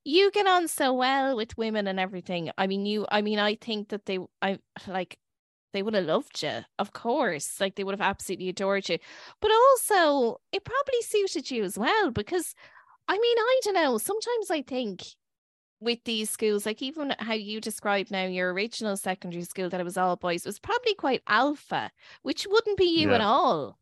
you 0.05 0.31
get 0.33 0.47
on 0.47 0.68
so 0.68 0.92
well 0.92 1.37
with 1.37 1.57
women 1.57 1.87
and 1.87 2.01
everything. 2.01 2.51
I 2.59 2.66
mean, 2.66 2.87
you. 2.87 3.07
I 3.11 3.23
mean, 3.23 3.38
I 3.38 3.55
think 3.55 3.88
that 3.88 4.07
they. 4.07 4.18
I 4.40 4.59
like. 4.87 5.18
They 5.73 5.83
would 5.83 5.95
have 5.95 6.05
loved 6.05 6.42
you, 6.42 6.61
of 6.79 6.92
course. 6.92 7.59
Like 7.59 7.77
they 7.77 7.85
would 7.85 7.95
have 7.99 8.07
absolutely 8.07 8.51
adored 8.51 8.90
you. 8.90 8.99
But 9.40 9.53
also, 9.53 10.38
it 10.53 10.64
probably 10.64 11.01
suited 11.01 11.51
you 11.51 11.64
as 11.64 11.79
well 11.79 12.11
because, 12.11 12.55
I 13.09 13.14
mean, 13.14 13.38
I 13.38 13.61
don't 13.64 13.75
know. 13.75 13.97
Sometimes 13.97 14.51
I 14.51 14.61
think 14.61 15.03
with 15.83 16.05
these 16.05 16.31
schools, 16.31 16.66
like 16.66 16.83
even 16.83 17.14
how 17.18 17.35
you 17.35 17.61
describe 17.61 18.11
now 18.11 18.25
your 18.25 18.53
original 18.53 18.97
secondary 18.97 19.45
school 19.45 19.68
that 19.68 19.81
it 19.81 19.85
was 19.85 19.97
all 19.97 20.16
boys 20.16 20.47
it 20.47 20.49
was 20.49 20.59
probably 20.59 20.95
quite 20.95 21.23
alpha, 21.27 21.90
which 22.23 22.47
wouldn't 22.49 22.79
be 22.79 23.01
you 23.01 23.12
at 23.12 23.21
all. 23.21 23.79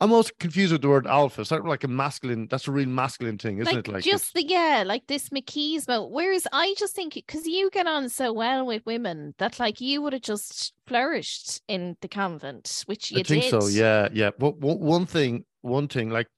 I'm 0.00 0.12
also 0.12 0.30
confused 0.38 0.72
with 0.72 0.82
the 0.82 0.88
word 0.88 1.06
alpha. 1.06 1.40
It's 1.40 1.50
not 1.50 1.64
like 1.64 1.82
a 1.82 1.88
masculine. 1.88 2.46
That's 2.48 2.68
a 2.68 2.72
real 2.72 2.88
masculine 2.88 3.36
thing, 3.36 3.58
isn't 3.58 3.74
like, 3.74 3.88
it? 3.88 3.92
Like 3.92 4.04
just 4.04 4.32
the 4.34 4.46
yeah, 4.46 4.84
like 4.86 5.06
this 5.08 5.30
machismo. 5.30 6.08
Whereas 6.08 6.46
I 6.52 6.74
just 6.78 6.94
think 6.94 7.14
because 7.14 7.46
you 7.46 7.68
get 7.70 7.86
on 7.86 8.08
so 8.08 8.32
well 8.32 8.64
with 8.64 8.86
women 8.86 9.34
that 9.38 9.58
like 9.58 9.80
you 9.80 10.00
would 10.02 10.12
have 10.12 10.22
just 10.22 10.72
flourished 10.86 11.62
in 11.66 11.96
the 12.00 12.08
convent, 12.08 12.84
which 12.86 13.10
you 13.10 13.20
I 13.20 13.22
think 13.24 13.44
did. 13.44 13.50
so. 13.50 13.66
Yeah, 13.66 14.08
yeah. 14.12 14.30
But 14.38 14.58
one 14.58 14.78
one 14.78 15.06
thing, 15.06 15.44
one 15.62 15.88
thing, 15.88 16.10
like 16.10 16.28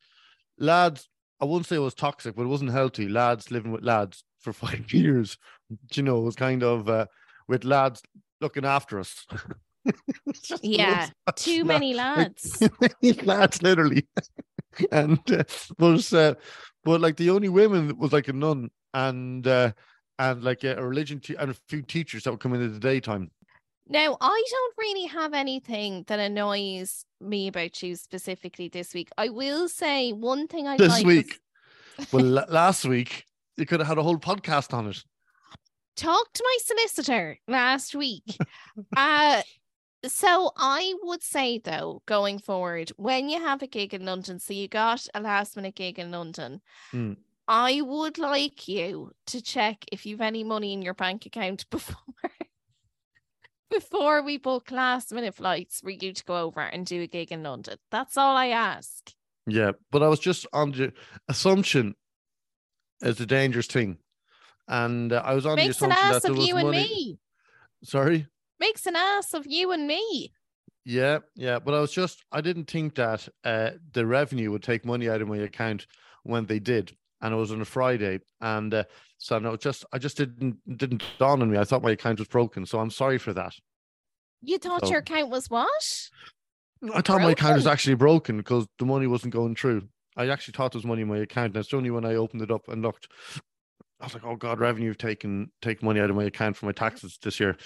lads, 0.59 1.09
I 1.39 1.45
wouldn't 1.45 1.67
say 1.67 1.77
it 1.77 1.81
was 1.81 1.95
toxic, 1.95 2.37
but 2.37 2.45
it 2.45 2.49
wasn't 2.49 2.71
healthy. 2.71 3.09
Lads 3.09 3.51
living 3.51 3.73
with 3.73 3.85
lads 3.85 4.25
for 4.41 4.53
five 4.65 4.93
years, 4.93 5.37
you 5.95 6.03
know, 6.03 6.19
it 6.19 6.25
was 6.25 6.37
kind 6.37 6.63
of 6.63 6.89
uh, 6.89 7.07
with 7.49 7.65
lads 7.65 8.03
looking 8.41 8.65
after 8.65 8.99
us. 8.99 9.27
Yeah, 10.63 11.09
Too 11.37 11.65
many 11.65 11.95
lads. 11.95 12.63
many 13.03 13.15
lads, 13.23 13.63
literally. 13.63 14.07
and 14.93 15.19
uh, 15.33 15.43
but 15.79 16.13
uh, 16.13 16.35
but 16.85 17.01
like 17.01 17.17
the 17.17 17.31
only 17.31 17.49
women 17.49 17.97
was 17.97 18.13
like 18.13 18.29
a 18.29 18.33
nun 18.35 18.71
and 18.93 19.47
uh, 19.47 19.73
and 20.19 20.45
like 20.45 20.65
a 20.65 20.77
religion 20.87 21.19
te- 21.21 21.37
and 21.37 21.51
a 21.51 21.57
few 21.69 21.81
teachers 21.81 22.25
that 22.25 22.31
would 22.31 22.41
come 22.41 22.53
in 22.53 22.61
in 22.61 22.73
the 22.75 22.79
daytime. 22.79 23.31
Now, 23.89 24.19
I 24.21 24.45
don't 24.51 24.75
really 24.79 25.07
have 25.07 25.33
anything 25.33 26.05
that 26.09 26.21
annoys 26.21 27.05
me 27.21 27.49
about 27.49 27.83
you 27.83 27.97
specifically 27.97 28.69
this 28.69 28.93
week. 28.93 29.09
I 29.17 29.31
will 29.31 29.69
say 29.69 30.13
one 30.13 30.47
thing 30.47 30.69
I 30.69 30.77
This 30.77 30.91
like 30.91 31.07
week. 31.07 31.41
Well, 32.13 32.25
la- 32.25 32.45
last 32.51 32.85
week 32.85 33.25
you 33.61 33.67
could 33.67 33.81
have 33.81 33.87
had 33.89 33.99
a 33.99 34.03
whole 34.03 34.19
podcast 34.19 34.73
on 34.75 34.89
it. 34.89 35.05
talked 35.97 36.35
to 36.35 36.45
my 36.45 36.57
solicitor 36.65 37.39
last 37.47 37.95
week. 37.95 38.39
uh 38.97 39.43
so 40.07 40.51
I 40.57 40.95
would 41.03 41.23
say 41.23 41.59
though, 41.59 42.03
going 42.07 42.39
forward, 42.39 42.91
when 42.97 43.29
you 43.29 43.39
have 43.39 43.61
a 43.63 43.67
gig 43.67 43.93
in 43.93 44.07
London, 44.07 44.39
so 44.39 44.55
you 44.55 44.67
got 44.67 45.07
a 45.15 45.21
last 45.21 45.57
minute 45.57 45.75
gig 45.75 45.99
in 45.99 46.11
London, 46.11 46.63
Hmm. 46.91 47.13
I 47.47 47.83
would 47.83 48.17
like 48.17 48.67
you 48.69 49.11
to 49.27 49.43
check 49.43 49.85
if 49.93 50.07
you've 50.07 50.21
any 50.21 50.45
money 50.45 50.73
in 50.73 50.83
your 50.83 50.95
bank 50.95 51.27
account 51.27 51.67
before 51.71 51.97
before 53.71 54.23
we 54.23 54.37
book 54.39 54.71
last 54.71 55.13
minute 55.13 55.35
flights 55.35 55.81
for 55.81 55.91
you 55.91 56.13
to 56.13 56.25
go 56.25 56.37
over 56.39 56.61
and 56.61 56.87
do 56.87 57.03
a 57.03 57.07
gig 57.07 57.31
in 57.31 57.43
London. 57.43 57.77
That's 57.91 58.17
all 58.17 58.37
I 58.37 58.49
ask. 58.49 59.13
Yeah, 59.47 59.73
but 59.91 60.03
I 60.03 60.09
was 60.09 60.21
just 60.21 60.47
on 60.53 60.71
the 60.73 60.93
assumption 61.29 61.95
is 63.03 63.21
a 63.21 63.27
dangerous 63.27 63.67
thing, 63.67 63.99
and 64.69 65.13
uh, 65.13 65.23
I 65.25 65.35
was 65.35 65.47
on 65.47 65.57
Makes 65.57 65.79
the 65.79 65.87
an 65.87 65.93
assumption 65.93 66.15
ass 66.15 66.15
that 66.15 66.23
there 66.23 66.33
of 66.33 66.39
was 66.39 66.49
you 66.49 66.57
and 66.57 66.67
money. 66.69 66.79
me. 66.83 67.19
Sorry, 67.83 68.27
makes 68.59 68.87
an 68.87 68.97
ass 68.97 69.35
of 69.35 69.47
you 69.47 69.73
and 69.73 69.87
me. 69.87 70.33
Yeah, 70.85 71.19
yeah, 71.37 71.59
but 71.59 71.75
I 71.75 71.81
was 71.81 71.93
just 71.93 72.25
I 72.33 72.41
didn't 72.41 72.71
think 72.71 72.95
that 72.97 73.29
uh, 73.45 73.71
the 73.93 74.07
revenue 74.07 74.51
would 74.51 74.63
take 74.63 74.85
money 74.85 75.09
out 75.09 75.21
of 75.23 75.29
my 75.29 75.39
account 75.39 75.87
when 76.25 76.47
they 76.47 76.59
did, 76.59 76.97
and 77.21 77.33
it 77.35 77.37
was 77.37 77.53
on 77.53 77.61
a 77.61 77.65
Friday, 77.67 78.21
and 78.41 78.73
uh, 78.75 78.85
so 79.19 79.39
no, 79.39 79.57
just 79.57 79.85
I 79.93 79.99
just 79.99 80.17
didn't 80.17 80.57
didn't 80.79 81.03
dawn 81.19 81.43
on 81.43 81.51
me. 81.51 81.59
I 81.59 81.65
thought 81.65 81.83
my 81.83 81.91
account 81.93 82.19
was 82.19 82.29
broken, 82.29 82.67
so 82.67 82.81
I'm 82.81 82.91
sorry 82.91 83.19
for 83.19 83.33
that. 83.35 83.55
You 84.43 84.59
thought 84.59 84.85
So- 84.87 84.91
your 84.91 85.01
account 85.01 85.29
was 85.31 85.49
what? 85.51 85.69
I 86.95 87.03
thought 87.03 87.21
my 87.21 87.33
account 87.33 87.57
was 87.57 87.65
Broken? 87.65 87.73
actually 87.75 87.95
broken 87.97 88.37
because 88.39 88.67
the 88.79 88.87
money 88.87 89.07
wasn't 89.07 89.35
going 89.35 89.55
through. 89.55 89.87
I 90.21 90.29
actually 90.29 90.53
thought 90.53 90.73
there 90.73 90.79
was 90.79 90.85
money 90.85 91.03
in 91.03 91.09
my 91.09 91.19
account, 91.19 91.55
and 91.55 91.65
it's 91.65 91.73
only 91.73 91.91
when 91.91 92.05
I 92.05 92.15
opened 92.17 92.43
it 92.43 92.51
up 92.51 92.69
and 92.69 92.83
looked, 92.83 93.09
I 94.01 94.05
was 94.05 94.15
like, 94.15 94.25
"Oh 94.25 94.37
God, 94.37 94.61
revenue 94.61 94.89
have 94.89 94.99
taken 94.99 95.51
taken 95.63 95.87
money 95.87 96.01
out 96.01 96.11
of 96.11 96.17
my 96.17 96.25
account 96.25 96.57
for 96.57 96.67
my 96.67 96.73
taxes 96.73 97.19
this 97.23 97.41
year." 97.41 97.57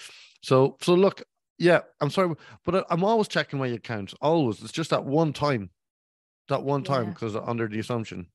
So, 0.43 0.77
so 0.81 0.95
look, 0.95 1.23
yeah, 1.59 1.81
I'm 2.01 2.11
sorry, 2.11 2.35
but 2.65 2.87
I'm 2.91 3.03
always 3.03 3.29
checking 3.29 3.59
my 3.59 3.67
account. 3.67 4.15
Always, 4.21 4.63
it's 4.63 4.73
just 4.73 4.91
that 4.91 5.05
one 5.05 5.33
time, 5.33 5.71
that 6.49 6.63
one 6.63 6.85
time 6.85 7.05
Yeah. 7.07 7.11
because 7.11 7.35
under 7.37 7.67
the 7.67 7.81
assumption. 7.81 8.29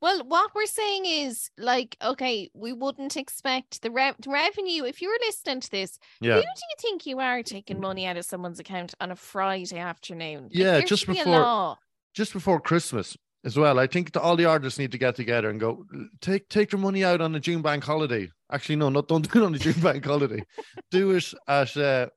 Well, 0.00 0.24
what 0.26 0.54
we're 0.56 0.66
saying 0.66 1.06
is 1.06 1.48
like, 1.56 1.96
okay, 2.02 2.50
we 2.52 2.72
wouldn't 2.72 3.16
expect 3.16 3.80
the, 3.82 3.92
rev- 3.92 4.16
the 4.18 4.28
revenue. 4.30 4.82
If 4.84 5.00
you 5.00 5.08
were 5.08 5.18
listening 5.24 5.60
to 5.60 5.70
this, 5.70 5.98
Yeah, 6.20 6.34
who 6.34 6.40
do 6.40 6.46
you 6.46 6.76
think 6.80 7.06
you 7.06 7.20
are 7.20 7.44
taking 7.44 7.80
money 7.80 8.04
out 8.04 8.16
of 8.16 8.24
someone's 8.24 8.58
account 8.58 8.92
on 9.00 9.12
a 9.12 9.16
Friday 9.16 9.78
afternoon? 9.78 10.48
Yeah, 10.50 10.72
there 10.72 10.82
just 10.82 11.06
be 11.06 11.14
before- 11.14 11.76
just 12.12 12.32
before 12.32 12.60
Christmas 12.60 13.16
as 13.44 13.56
well. 13.56 13.78
I 13.78 13.86
think 13.86 14.12
that 14.12 14.20
all 14.22 14.36
the 14.36 14.44
artists 14.44 14.78
need 14.78 14.92
to 14.92 14.98
get 14.98 15.16
together 15.16 15.50
and 15.50 15.58
go 15.60 15.84
take 16.20 16.48
take 16.48 16.72
your 16.72 16.80
money 16.80 17.04
out 17.04 17.20
on 17.20 17.34
a 17.34 17.40
June 17.40 17.62
bank 17.62 17.84
holiday. 17.84 18.30
Actually, 18.50 18.76
no, 18.76 18.88
not 18.88 19.08
don't 19.08 19.30
do 19.30 19.42
it 19.42 19.46
on 19.46 19.54
a 19.54 19.58
June 19.58 19.80
bank 19.82 20.04
holiday. 20.04 20.42
Do 20.90 21.10
it 21.12 21.32
at 21.48 21.76
uh, 21.76 22.08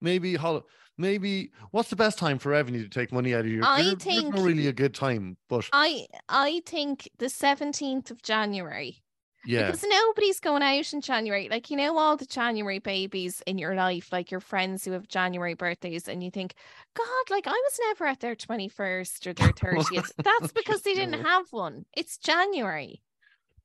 maybe 0.00 0.34
hol- 0.34 0.66
maybe 0.98 1.50
what's 1.70 1.90
the 1.90 1.96
best 1.96 2.18
time 2.18 2.38
for 2.38 2.50
revenue 2.50 2.82
to 2.82 2.88
take 2.88 3.12
money 3.12 3.34
out 3.34 3.40
of 3.44 3.50
your? 3.50 3.64
I 3.64 3.82
there's 3.82 3.94
think- 4.02 4.34
not 4.34 4.44
really 4.44 4.66
a 4.66 4.72
good 4.72 4.94
time, 4.94 5.36
but 5.48 5.68
I 5.72 6.06
I 6.28 6.62
think 6.66 7.08
the 7.18 7.28
seventeenth 7.28 8.10
of 8.10 8.22
January 8.22 9.02
yeah, 9.46 9.66
because 9.66 9.84
nobody's 9.88 10.40
going 10.40 10.62
out 10.62 10.92
in 10.92 11.00
January. 11.00 11.48
Like 11.50 11.70
you 11.70 11.76
know, 11.76 11.96
all 11.98 12.16
the 12.16 12.26
January 12.26 12.78
babies 12.78 13.42
in 13.46 13.58
your 13.58 13.74
life, 13.74 14.10
like 14.12 14.30
your 14.30 14.40
friends 14.40 14.84
who 14.84 14.92
have 14.92 15.06
January 15.08 15.54
birthdays, 15.54 16.08
and 16.08 16.22
you 16.22 16.30
think, 16.30 16.54
God, 16.94 17.30
like 17.30 17.46
I 17.46 17.50
was 17.50 17.78
never 17.88 18.06
at 18.06 18.20
their 18.20 18.34
twenty 18.36 18.68
first 18.68 19.26
or 19.26 19.32
their 19.34 19.52
thirtieth. 19.56 20.12
That's 20.22 20.52
because 20.60 20.82
they 20.82 20.94
didn't 20.94 21.22
have 21.24 21.46
one. 21.50 21.84
It's 21.96 22.16
January. 22.18 23.02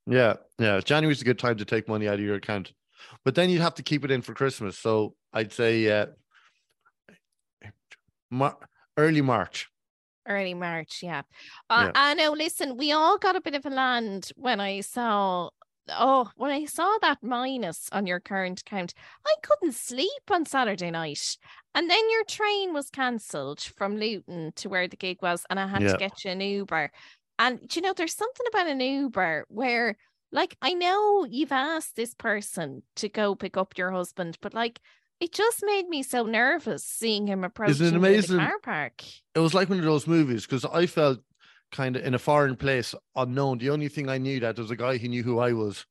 yeah, 0.06 0.36
yeah. 0.58 0.80
January's 0.80 1.22
a 1.22 1.26
good 1.26 1.40
time 1.40 1.58
to 1.58 1.66
take 1.66 1.88
money 1.88 2.08
out 2.08 2.16
of 2.16 2.22
your 2.22 2.36
account, 2.36 2.74
but 3.24 3.36
then 3.36 3.50
you'd 3.50 3.62
have 3.62 3.76
to 3.76 3.84
keep 3.84 4.04
it 4.06 4.12
in 4.12 4.22
for 4.22 4.34
Christmas. 4.34 4.78
So 4.78 5.16
I'd 5.34 5.52
say 5.54 5.90
uh, 5.92 6.08
Mar- 8.32 8.58
early 8.98 9.22
March. 9.22 9.70
Early 10.28 10.54
March, 10.54 11.00
yeah. 11.02 11.24
Uh, 11.70 11.86
Yeah. 11.88 11.92
I 11.96 12.14
know. 12.14 12.32
Listen, 12.34 12.78
we 12.78 12.92
all 12.92 13.18
got 13.18 13.36
a 13.36 13.42
bit 13.42 13.56
of 13.56 13.66
a 13.66 13.70
land 13.70 14.32
when 14.36 14.60
I 14.60 14.82
saw. 14.82 15.50
Oh, 15.92 16.30
when 16.36 16.52
I 16.52 16.66
saw 16.66 16.98
that 17.02 17.20
minus 17.24 17.90
on 17.92 18.06
your 18.08 18.20
current 18.20 18.62
account, 18.62 18.94
I 19.26 19.34
couldn't 19.44 19.74
sleep 19.76 20.10
on 20.32 20.46
Saturday 20.46 20.92
night. 20.92 21.38
And 21.76 21.90
then 21.90 22.10
your 22.10 22.24
train 22.26 22.74
was 22.74 22.90
cancelled 22.90 23.62
from 23.62 23.98
Luton 23.98 24.52
to 24.58 24.70
where 24.70 24.88
the 24.88 24.98
gig 24.98 25.22
was, 25.22 25.46
and 25.50 25.60
I 25.60 25.68
had 25.68 25.82
Yeah. 25.84 25.92
to 25.94 25.98
get 25.98 26.24
you 26.26 26.32
an 26.32 26.42
Uber. 26.42 26.92
And 27.38 27.74
you 27.76 27.82
know, 27.82 27.94
there's 27.94 28.16
something 28.16 28.46
about 28.50 28.68
an 28.68 28.82
Uber 28.82 29.46
where, 29.50 29.96
like, 30.32 30.58
I 30.62 30.74
know 30.74 31.26
you've 31.30 31.52
asked 31.52 31.96
this 31.96 32.14
person 32.14 32.84
to 32.98 33.10
go 33.10 33.36
pick 33.36 33.56
up 33.58 33.78
your 33.78 33.92
husband, 33.92 34.38
but 34.42 34.54
like, 34.54 34.80
it 35.20 35.34
just 35.34 35.64
made 35.66 35.88
me 35.90 36.02
so 36.04 36.24
nervous 36.24 36.84
seeing 36.86 37.28
him 37.28 37.44
approaching 37.44 37.94
in 37.94 37.94
the 37.94 37.98
amazing? 38.00 38.38
car 38.38 38.60
park. 38.62 39.04
it 39.36 39.40
was 39.40 39.54
like 39.54 39.70
one 39.70 39.80
of 39.80 39.86
those 39.86 40.08
movies 40.08 40.46
because 40.46 40.66
I 40.66 40.86
felt 40.86 41.20
kind 41.72 41.96
of 41.96 42.04
in 42.06 42.14
a 42.14 42.20
foreign 42.20 42.56
place, 42.56 42.96
unknown. 43.16 43.58
The 43.58 43.70
only 43.70 43.88
thing 43.90 44.10
I 44.10 44.18
knew 44.18 44.40
that 44.40 44.58
was 44.58 44.72
a 44.72 44.76
guy 44.76 44.98
who 44.98 45.08
knew 45.08 45.24
who 45.24 45.40
I 45.40 45.54
was, 45.54 45.86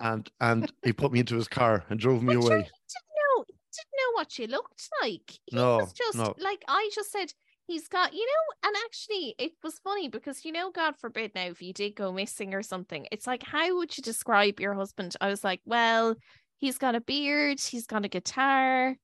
and 0.00 0.28
and 0.40 0.72
he 0.84 0.92
put 0.92 1.12
me 1.12 1.20
into 1.20 1.36
his 1.36 1.48
car 1.48 1.84
and 1.88 1.98
drove 1.98 2.22
me 2.22 2.34
But 2.34 2.44
away. 2.44 2.56
didn't 2.56 2.66
know, 2.66 3.44
you 3.48 3.54
didn't 3.72 3.96
know 3.98 4.12
what 4.14 4.38
you 4.38 4.46
looked 4.46 4.88
like. 5.02 5.32
He 5.46 5.56
No, 5.56 5.78
was 5.78 5.92
just 5.92 6.16
no. 6.16 6.34
like 6.38 6.64
I 6.68 6.90
just 6.94 7.12
said. 7.12 7.32
He's 7.70 7.86
got, 7.86 8.14
you 8.14 8.24
know, 8.24 8.68
and 8.70 8.76
actually, 8.86 9.34
it 9.38 9.52
was 9.62 9.78
funny 9.80 10.08
because 10.08 10.42
you 10.42 10.52
know, 10.52 10.70
God 10.70 10.96
forbid, 10.96 11.34
now 11.34 11.48
if 11.48 11.60
you 11.60 11.74
did 11.74 11.96
go 11.96 12.10
missing 12.10 12.54
or 12.54 12.62
something, 12.62 13.06
it's 13.12 13.26
like, 13.26 13.42
how 13.42 13.76
would 13.76 13.94
you 13.94 14.02
describe 14.02 14.58
your 14.58 14.72
husband? 14.72 15.14
I 15.20 15.28
was 15.28 15.44
like, 15.44 15.60
well, 15.66 16.16
he's 16.56 16.78
got 16.78 16.94
a 16.94 17.00
beard, 17.02 17.60
he's 17.60 17.86
got 17.86 18.06
a 18.06 18.08
guitar, 18.08 18.96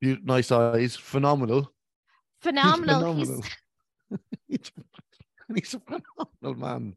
Nice 0.00 0.52
eyes, 0.52 0.96
phenomenal. 0.96 1.72
Phenomenal. 2.40 3.08
He's, 3.12 3.30
phenomenal. 3.30 3.42
he's, 4.48 4.72
he's 5.54 5.74
a 5.74 5.80
phenomenal 5.80 6.60
man. 6.60 6.96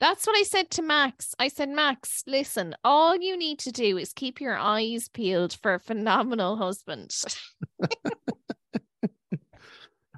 That's 0.00 0.26
what 0.26 0.36
I 0.36 0.42
said 0.42 0.70
to 0.72 0.82
Max. 0.82 1.34
I 1.38 1.48
said, 1.48 1.70
Max, 1.70 2.24
listen, 2.26 2.74
all 2.84 3.16
you 3.16 3.38
need 3.38 3.58
to 3.60 3.72
do 3.72 3.96
is 3.96 4.12
keep 4.12 4.40
your 4.40 4.56
eyes 4.56 5.08
peeled 5.08 5.56
for 5.62 5.74
a 5.74 5.80
phenomenal 5.80 6.56
husband. 6.56 7.14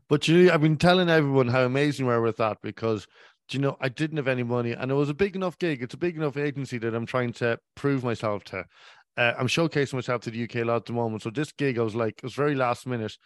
But 0.09 0.29
you, 0.29 0.53
I've 0.53 0.61
been 0.61 0.77
telling 0.77 1.09
everyone 1.09 1.49
how 1.49 1.65
amazing 1.65 2.07
we 2.07 2.13
are 2.13 2.21
with 2.21 2.37
that 2.37 2.59
because, 2.63 3.07
do 3.49 3.59
you 3.59 3.63
know, 3.63 3.77
I 3.81 3.89
didn't 3.89 4.19
have 4.19 4.29
any 4.29 4.45
money 4.45 4.73
and 4.73 4.91
it 4.91 4.95
was 4.95 5.09
a 5.09 5.15
big 5.15 5.35
enough 5.35 5.59
gig. 5.59 5.83
It's 5.83 5.95
a 5.95 5.99
big 5.99 6.17
enough 6.17 6.37
agency 6.37 6.79
that 6.79 6.95
I'm 6.95 7.07
trying 7.07 7.33
to 7.35 7.59
prove 7.75 8.05
myself 8.05 8.45
to. 8.45 8.65
Uh, 9.17 9.33
I'm 9.37 9.49
showcasing 9.49 9.95
myself 9.95 10.23
to 10.23 10.31
the 10.31 10.45
UK 10.45 10.57
a 10.57 10.65
lot 10.65 10.77
at 10.77 10.85
the 10.85 10.93
moment. 10.93 11.23
So 11.23 11.31
this 11.31 11.51
gig, 11.51 11.79
I 11.79 11.83
was 11.83 11.97
like, 11.97 12.19
it 12.19 12.23
was 12.23 12.35
very 12.35 12.55
last 12.55 12.87
minute. 12.87 13.17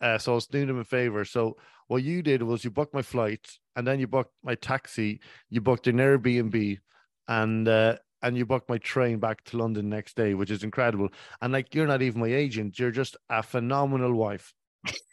Uh, 0.00 0.18
so 0.18 0.32
I 0.32 0.34
was 0.34 0.46
doing 0.46 0.66
them 0.66 0.78
a 0.78 0.84
favor. 0.84 1.24
So 1.24 1.56
what 1.88 2.02
you 2.02 2.22
did 2.22 2.42
was 2.42 2.64
you 2.64 2.70
booked 2.70 2.94
my 2.94 3.02
flight 3.02 3.46
and 3.76 3.86
then 3.86 4.00
you 4.00 4.06
booked 4.06 4.34
my 4.42 4.54
taxi, 4.54 5.20
you 5.50 5.60
booked 5.60 5.86
an 5.86 5.96
Airbnb, 5.96 6.78
and 7.28 7.68
uh, 7.68 7.96
and 8.22 8.36
you 8.36 8.46
booked 8.46 8.68
my 8.68 8.78
train 8.78 9.18
back 9.18 9.44
to 9.44 9.58
London 9.58 9.88
next 9.88 10.16
day, 10.16 10.34
which 10.34 10.50
is 10.50 10.64
incredible. 10.64 11.08
And 11.42 11.52
like, 11.52 11.74
you're 11.74 11.86
not 11.86 12.02
even 12.02 12.20
my 12.20 12.28
agent; 12.28 12.78
you're 12.78 12.90
just 12.90 13.16
a 13.28 13.42
phenomenal 13.42 14.14
wife. 14.14 14.52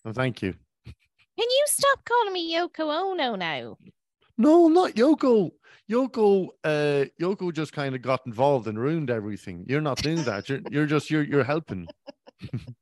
And 0.05 0.15
thank 0.15 0.41
you. 0.41 0.53
Can 0.85 1.49
you 1.49 1.63
stop 1.67 2.03
calling 2.05 2.33
me 2.33 2.53
Yoko 2.53 3.11
Ono 3.11 3.35
now? 3.35 3.77
No, 4.37 4.65
I'm 4.65 4.73
not 4.73 4.95
Yoko. 4.95 5.51
Yoko, 5.89 6.49
uh, 6.63 7.05
Yoko 7.19 7.53
just 7.53 7.73
kind 7.73 7.95
of 7.95 8.01
got 8.01 8.21
involved 8.25 8.67
and 8.67 8.79
ruined 8.79 9.09
everything. 9.09 9.65
You're 9.67 9.81
not 9.81 10.01
doing 10.01 10.23
that. 10.23 10.49
You're 10.49 10.61
you're 10.69 10.85
just 10.85 11.09
you're 11.09 11.23
you're 11.23 11.43
helping. 11.43 11.87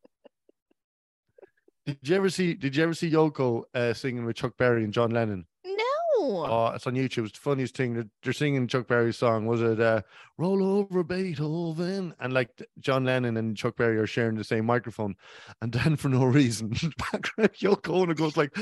did 1.90 2.10
you 2.10 2.16
ever 2.16 2.30
see 2.30 2.54
Did 2.54 2.76
you 2.76 2.84
ever 2.84 2.94
see 2.94 3.10
Yoko 3.10 3.64
uh, 3.74 3.94
singing 3.94 4.26
with 4.26 4.36
Chuck 4.36 4.54
Berry 4.58 4.84
and 4.84 4.94
John 4.94 5.12
Lennon? 5.12 5.46
No. 5.66 5.76
Oh, 6.20 6.72
it's 6.76 6.88
on 6.88 6.96
YouTube. 6.96 7.26
It's 7.26 7.40
the 7.40 7.44
funniest 7.44 7.76
thing. 7.76 7.94
They're, 7.94 8.08
they're 8.24 8.34
singing 8.34 8.68
Chuck 8.68 8.88
Berry's 8.88 9.18
song. 9.18 9.46
Was 9.46 9.62
it 9.62 9.80
uh, 9.80 10.02
"Roll 10.38 10.64
Over 10.64 11.04
Beethoven"? 11.04 12.14
And 12.20 12.34
like 12.34 12.50
John 12.80 13.06
Lennon 13.06 13.38
and 13.38 13.56
Chuck 13.56 13.78
Berry 13.78 13.98
are 13.98 14.08
sharing 14.08 14.36
the 14.36 14.44
same 14.44 14.66
microphone, 14.66 15.16
and 15.62 15.72
then 15.72 15.96
for 15.96 16.10
no 16.10 16.26
reason, 16.26 16.70
background 17.12 17.54
Yoko 17.54 18.02
Ono 18.02 18.14
goes 18.14 18.38
like, 18.38 18.56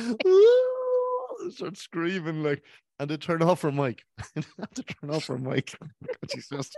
starts 1.52 1.82
screaming 1.82 2.44
like, 2.44 2.64
and 3.00 3.10
they 3.10 3.18
turn 3.18 3.42
off 3.44 3.62
her 3.62 3.72
mic. 3.72 4.04
they 4.36 4.42
have 4.60 4.72
to 4.72 4.84
turn 4.84 5.12
off 5.12 5.28
her 5.28 5.38
mic. 5.38 5.76
she's 6.34 6.48
just, 6.48 6.76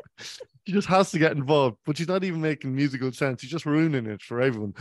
she 0.65 0.73
just 0.73 0.87
has 0.87 1.11
to 1.11 1.19
get 1.19 1.31
involved, 1.33 1.77
but 1.85 1.97
she's 1.97 2.07
not 2.07 2.23
even 2.23 2.41
making 2.41 2.75
musical 2.75 3.11
sense. 3.11 3.41
She's 3.41 3.51
just 3.51 3.65
ruining 3.65 4.05
it 4.05 4.21
for 4.21 4.41
everyone. 4.41 4.73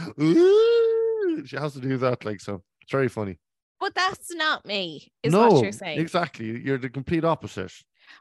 She 1.46 1.56
has 1.56 1.74
to 1.74 1.80
do 1.80 1.96
that, 1.98 2.24
like 2.24 2.40
so. 2.40 2.62
It's 2.82 2.92
very 2.92 3.08
funny 3.08 3.38
But 3.80 3.94
that's 3.94 4.34
not 4.34 4.64
me, 4.66 5.12
is 5.22 5.32
no, 5.32 5.48
what 5.48 5.62
you're 5.62 5.72
saying. 5.72 6.00
exactly. 6.00 6.60
You're 6.60 6.78
the 6.78 6.90
complete 6.90 7.24
opposite. 7.24 7.72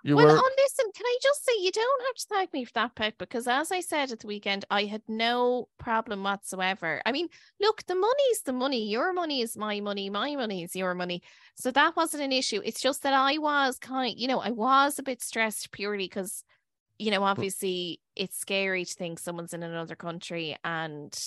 You 0.03 0.17
well, 0.17 0.25
were 0.25 0.37
oh, 0.37 0.51
listen, 0.57 0.91
can 0.93 1.05
I 1.05 1.17
just 1.21 1.45
say 1.45 1.53
you 1.59 1.71
don't 1.71 2.01
have 2.07 2.15
to 2.15 2.25
thank 2.29 2.53
me 2.53 2.65
for 2.65 2.73
that, 2.73 2.95
Pet, 2.95 3.13
because 3.17 3.47
as 3.47 3.71
I 3.71 3.79
said 3.79 4.11
at 4.11 4.19
the 4.19 4.27
weekend, 4.27 4.65
I 4.69 4.83
had 4.83 5.01
no 5.07 5.69
problem 5.79 6.23
whatsoever. 6.23 7.01
I 7.05 7.11
mean, 7.13 7.29
look, 7.61 7.85
the 7.85 7.95
money's 7.95 8.41
the 8.45 8.51
money. 8.53 8.89
Your 8.89 9.13
money 9.13 9.41
is 9.41 9.57
my 9.57 9.79
money. 9.79 10.09
My 10.09 10.35
money 10.35 10.63
is 10.63 10.75
your 10.75 10.93
money. 10.93 11.21
So 11.55 11.71
that 11.71 11.95
wasn't 11.95 12.23
an 12.23 12.33
issue. 12.33 12.61
It's 12.65 12.81
just 12.81 13.03
that 13.03 13.13
I 13.13 13.37
was 13.37 13.79
kind, 13.79 14.19
you 14.19 14.27
know, 14.27 14.39
I 14.39 14.51
was 14.51 14.99
a 14.99 15.03
bit 15.03 15.21
stressed 15.21 15.71
purely 15.71 16.05
because, 16.05 16.43
you 16.99 17.09
know, 17.11 17.23
obviously 17.23 18.01
it's 18.15 18.37
scary 18.37 18.83
to 18.83 18.93
think 18.93 19.19
someone's 19.19 19.53
in 19.53 19.63
another 19.63 19.95
country 19.95 20.57
and 20.65 21.17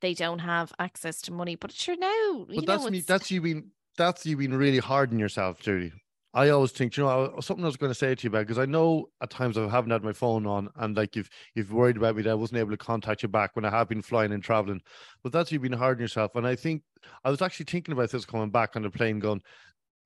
they 0.00 0.14
don't 0.14 0.40
have 0.40 0.72
access 0.78 1.20
to 1.22 1.32
money. 1.32 1.56
But 1.56 1.72
sure, 1.72 1.96
now, 1.96 2.08
you 2.08 2.46
but 2.48 2.66
know, 2.66 2.78
that's 2.78 2.90
me. 2.90 3.00
That's 3.00 3.30
you 3.30 3.40
being 3.40 3.70
that's 3.96 4.24
you 4.26 4.36
being 4.36 4.54
really 4.54 4.78
hard 4.78 5.12
on 5.12 5.18
yourself, 5.18 5.60
Judy. 5.60 5.92
I 6.34 6.50
always 6.50 6.72
think, 6.72 6.96
you 6.96 7.04
know, 7.04 7.34
I- 7.36 7.40
something 7.40 7.64
I 7.64 7.68
was 7.68 7.78
going 7.78 7.90
to 7.90 7.98
say 7.98 8.14
to 8.14 8.22
you 8.22 8.28
about 8.28 8.46
because 8.46 8.58
I 8.58 8.66
know 8.66 9.08
at 9.22 9.30
times 9.30 9.56
I 9.56 9.66
haven't 9.66 9.90
had 9.90 10.04
my 10.04 10.12
phone 10.12 10.46
on, 10.46 10.68
and 10.76 10.96
like 10.96 11.16
you've 11.16 11.30
you've 11.54 11.72
worried 11.72 11.96
about 11.96 12.16
me 12.16 12.22
that 12.22 12.30
I 12.30 12.34
wasn't 12.34 12.58
able 12.60 12.70
to 12.70 12.76
contact 12.76 13.22
you 13.22 13.28
back 13.28 13.56
when 13.56 13.64
I 13.64 13.70
have 13.70 13.88
been 13.88 14.02
flying 14.02 14.32
and 14.32 14.42
traveling. 14.42 14.82
But 15.22 15.32
that's 15.32 15.50
you 15.50 15.58
being 15.58 15.72
hard 15.72 15.96
on 15.98 16.02
yourself, 16.02 16.36
and 16.36 16.46
I 16.46 16.54
think 16.54 16.82
I 17.24 17.30
was 17.30 17.42
actually 17.42 17.66
thinking 17.66 17.92
about 17.92 18.10
this 18.10 18.24
coming 18.24 18.50
back 18.50 18.76
on 18.76 18.82
the 18.82 18.90
plane, 18.90 19.18
going, 19.18 19.42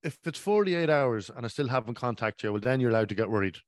if 0.02 0.18
it's 0.24 0.38
forty 0.38 0.74
eight 0.74 0.90
hours 0.90 1.30
and 1.34 1.44
I 1.44 1.48
still 1.48 1.68
haven't 1.68 1.94
contacted 1.94 2.44
you, 2.44 2.52
well, 2.52 2.60
then 2.60 2.80
you're 2.80 2.90
allowed 2.90 3.08
to 3.10 3.14
get 3.14 3.30
worried. 3.30 3.58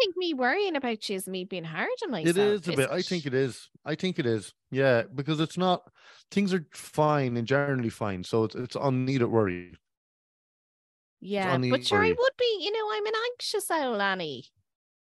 Think 0.00 0.16
me 0.16 0.34
worrying 0.34 0.76
about 0.76 1.08
you 1.08 1.16
is 1.16 1.28
me 1.28 1.44
being 1.44 1.64
hard 1.64 1.88
on 2.02 2.10
myself. 2.10 2.36
It 2.36 2.40
is 2.40 2.68
a 2.68 2.72
bit. 2.72 2.90
I 2.90 3.02
think 3.02 3.26
it 3.26 3.34
is. 3.34 3.68
I 3.84 3.94
think 3.94 4.18
it 4.18 4.26
is. 4.26 4.52
Yeah, 4.70 5.02
because 5.14 5.40
it's 5.40 5.58
not. 5.58 5.82
Things 6.30 6.54
are 6.54 6.66
fine 6.72 7.36
and 7.36 7.46
generally 7.46 7.90
fine, 7.90 8.24
so 8.24 8.44
it's 8.44 8.54
it's 8.54 8.76
unneeded 8.76 9.28
worry. 9.28 9.74
Yeah, 11.20 11.56
but 11.58 11.86
sure, 11.86 12.02
I 12.02 12.08
would 12.08 12.36
be. 12.38 12.58
You 12.60 12.72
know, 12.72 12.88
I'm 12.92 13.06
an 13.06 13.12
anxious 13.32 13.70
owl, 13.70 14.00
Annie. 14.00 14.44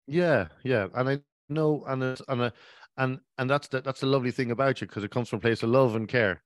Yeah, 0.07 0.49
yeah, 0.63 0.89
and 0.95 1.09
I 1.09 1.21
know, 1.49 1.85
and 1.87 2.03
it's, 2.03 2.23
and 2.29 2.53
and 2.97 3.21
and 3.39 3.51
that's 3.51 3.69
the 3.69 3.81
that's 3.81 4.01
the 4.01 4.07
lovely 4.07 4.31
thing 4.31 4.51
about 4.51 4.81
you 4.81 4.87
because 4.87 5.05
it 5.05 5.11
comes 5.11 5.29
from 5.29 5.39
a 5.39 5.41
place 5.41 5.63
of 5.63 5.71
love 5.71 5.97
and 5.97 6.09
care, 6.09 6.43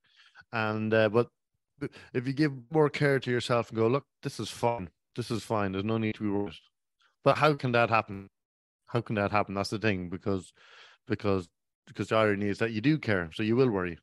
and 0.52 0.94
uh, 0.94 1.08
but 1.08 1.28
if 2.12 2.26
you 2.26 2.32
give 2.32 2.52
more 2.70 2.90
care 2.90 3.20
to 3.20 3.30
yourself 3.30 3.70
and 3.70 3.78
go, 3.78 3.86
look, 3.88 4.04
this 4.22 4.40
is 4.40 4.50
fun. 4.50 4.88
this 5.16 5.30
is 5.30 5.42
fine. 5.42 5.72
There's 5.72 5.84
no 5.84 5.98
need 5.98 6.14
to 6.16 6.22
be 6.22 6.28
worried. 6.28 6.54
But 7.24 7.38
how 7.38 7.54
can 7.54 7.72
that 7.72 7.90
happen? 7.90 8.30
How 8.86 9.00
can 9.02 9.16
that 9.16 9.32
happen? 9.32 9.54
That's 9.54 9.70
the 9.70 9.78
thing 9.78 10.10
because 10.10 10.52
because 11.06 11.48
because 11.86 12.08
the 12.08 12.16
irony 12.16 12.48
is 12.48 12.58
that 12.58 12.72
you 12.72 12.80
do 12.80 12.98
care, 12.98 13.30
so 13.32 13.42
you 13.42 13.56
will 13.56 13.70
worry. 13.70 13.98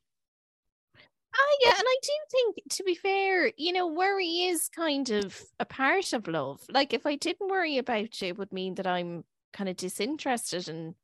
Ah, 1.37 1.55
yeah, 1.61 1.73
and 1.77 1.83
I 1.85 1.97
do 2.01 2.11
think, 2.31 2.55
to 2.71 2.83
be 2.83 2.95
fair, 2.95 3.51
you 3.57 3.73
know, 3.73 3.87
worry 3.87 4.41
is 4.43 4.69
kind 4.69 5.09
of 5.09 5.43
a 5.59 5.65
part 5.65 6.13
of 6.13 6.27
love. 6.27 6.65
Like, 6.69 6.93
if 6.93 7.05
I 7.05 7.15
didn't 7.15 7.49
worry 7.49 7.77
about 7.77 8.21
you, 8.21 8.29
it 8.29 8.37
would 8.37 8.53
mean 8.53 8.75
that 8.75 8.87
I'm 8.87 9.25
kind 9.51 9.69
of 9.69 9.75
disinterested 9.77 10.69
and 10.69 10.95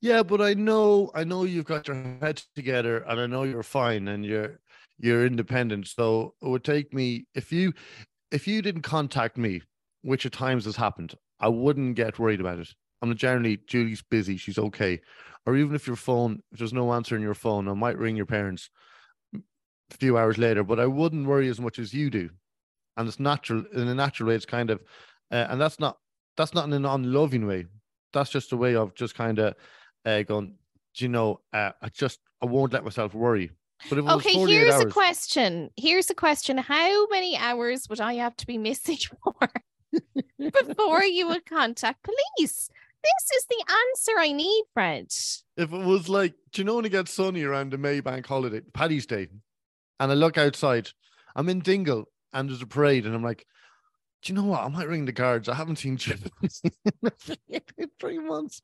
Yeah, 0.00 0.22
but 0.22 0.40
I 0.40 0.54
know 0.54 1.10
I 1.14 1.24
know 1.24 1.44
you've 1.44 1.64
got 1.64 1.88
your 1.88 1.96
head 2.20 2.42
together 2.54 2.98
and 2.98 3.20
I 3.20 3.26
know 3.26 3.42
you're 3.44 3.62
fine 3.62 4.08
and 4.08 4.24
you're 4.24 4.60
you're 4.98 5.26
independent. 5.26 5.88
So 5.88 6.34
it 6.42 6.48
would 6.48 6.64
take 6.64 6.92
me 6.92 7.26
if 7.34 7.52
you 7.52 7.72
if 8.30 8.48
you 8.48 8.62
didn't 8.62 8.82
contact 8.82 9.36
me, 9.36 9.62
which 10.02 10.26
at 10.26 10.32
times 10.32 10.64
has 10.64 10.76
happened, 10.76 11.14
I 11.40 11.48
wouldn't 11.48 11.96
get 11.96 12.18
worried 12.18 12.40
about 12.40 12.58
it. 12.58 12.68
I'm 13.00 13.14
generally 13.16 13.58
Julie's 13.66 14.02
busy, 14.02 14.36
she's 14.36 14.58
okay. 14.58 15.00
Or 15.44 15.56
even 15.56 15.74
if 15.74 15.86
your 15.86 15.96
phone, 15.96 16.40
if 16.52 16.58
there's 16.58 16.72
no 16.72 16.92
answer 16.92 17.16
in 17.16 17.22
your 17.22 17.34
phone, 17.34 17.68
I 17.68 17.72
might 17.72 17.98
ring 17.98 18.16
your 18.16 18.26
parents 18.26 18.70
a 19.34 19.96
few 19.96 20.16
hours 20.16 20.38
later, 20.38 20.62
but 20.62 20.78
I 20.78 20.86
wouldn't 20.86 21.26
worry 21.26 21.48
as 21.48 21.60
much 21.60 21.78
as 21.80 21.92
you 21.92 22.10
do. 22.10 22.30
And 22.96 23.08
it's 23.08 23.18
natural 23.18 23.64
in 23.72 23.88
a 23.88 23.94
natural 23.94 24.28
way, 24.28 24.36
it's 24.36 24.46
kind 24.46 24.70
of 24.70 24.80
uh, 25.32 25.46
and 25.48 25.60
that's 25.60 25.80
not 25.80 25.96
that's 26.36 26.54
not 26.54 26.66
in 26.66 26.72
an 26.72 26.84
unloving 26.84 27.46
way. 27.46 27.66
That's 28.12 28.30
just 28.30 28.52
a 28.52 28.56
way 28.56 28.76
of 28.76 28.94
just 28.94 29.14
kind 29.14 29.38
of 29.38 29.54
uh, 30.04 30.22
going, 30.22 30.54
"Do 30.94 31.04
you 31.04 31.08
know, 31.08 31.40
uh, 31.52 31.72
I 31.80 31.88
just 31.88 32.20
I 32.42 32.46
won't 32.46 32.72
let 32.72 32.84
myself 32.84 33.14
worry. 33.14 33.50
But 33.88 33.98
if 33.98 34.06
Okay, 34.06 34.34
here's 34.46 34.74
hours, 34.74 34.82
a 34.82 34.86
question. 34.86 35.70
Here's 35.76 36.10
a 36.10 36.14
question. 36.14 36.58
How 36.58 37.06
many 37.08 37.36
hours 37.36 37.88
would 37.88 38.00
I 38.00 38.14
have 38.14 38.36
to 38.36 38.46
be 38.46 38.58
missing 38.58 38.98
for 39.24 39.48
before 40.38 41.02
you 41.04 41.28
would 41.28 41.46
contact 41.46 42.02
police? 42.04 42.68
This 43.02 43.36
is 43.36 43.46
the 43.50 43.64
answer 43.68 44.12
I 44.18 44.30
need, 44.32 44.64
Fred. 44.74 45.06
if 45.56 45.72
it 45.72 45.84
was 45.84 46.08
like, 46.08 46.34
do 46.52 46.60
you 46.60 46.64
know 46.64 46.76
when 46.76 46.84
it 46.84 46.90
gets 46.90 47.12
sunny 47.12 47.42
around 47.42 47.72
the 47.72 47.76
Maybank 47.76 48.26
holiday, 48.26 48.60
Paddy's 48.72 49.06
Day, 49.06 49.26
and 49.98 50.12
I 50.12 50.14
look 50.14 50.38
outside, 50.38 50.90
I'm 51.34 51.48
in 51.48 51.60
Dingle 51.60 52.06
and 52.32 52.48
there's 52.48 52.62
a 52.62 52.66
parade, 52.66 53.04
and 53.04 53.14
I'm 53.14 53.22
like, 53.24 53.44
do 54.22 54.32
you 54.32 54.36
know 54.36 54.44
what? 54.44 54.62
I 54.62 54.68
might 54.68 54.86
ring 54.88 55.04
the 55.04 55.12
guards. 55.12 55.48
I 55.48 55.54
haven't 55.54 55.76
seen 55.76 55.96
Chip 55.98 56.20
in 57.48 57.90
three 57.98 58.18
months. 58.20 58.60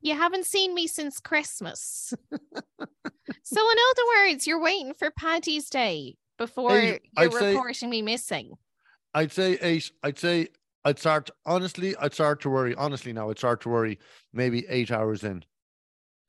You 0.00 0.14
haven't 0.16 0.46
seen 0.46 0.74
me 0.74 0.88
since 0.88 1.20
Christmas. 1.20 2.12
so, 2.32 2.36
in 3.70 3.76
other 3.90 4.02
words, 4.26 4.46
you're 4.48 4.60
waiting 4.60 4.94
for 4.94 5.12
Paddy's 5.12 5.70
Day 5.70 6.16
before 6.36 6.76
you're 6.76 6.98
I'd 7.16 7.32
say- 7.32 7.52
reporting 7.52 7.90
me 7.90 8.02
missing. 8.02 8.54
I'd 9.14 9.32
say 9.32 9.58
eight. 9.60 9.90
I'd 10.02 10.18
say 10.18 10.48
I'd 10.84 10.98
start 10.98 11.30
honestly. 11.46 11.94
I'd 11.96 12.14
start 12.14 12.40
to 12.42 12.50
worry. 12.50 12.74
Honestly, 12.74 13.12
now 13.12 13.30
I'd 13.30 13.38
start 13.38 13.60
to 13.62 13.68
worry. 13.68 13.98
Maybe 14.32 14.66
eight 14.68 14.90
hours 14.90 15.22
in, 15.24 15.44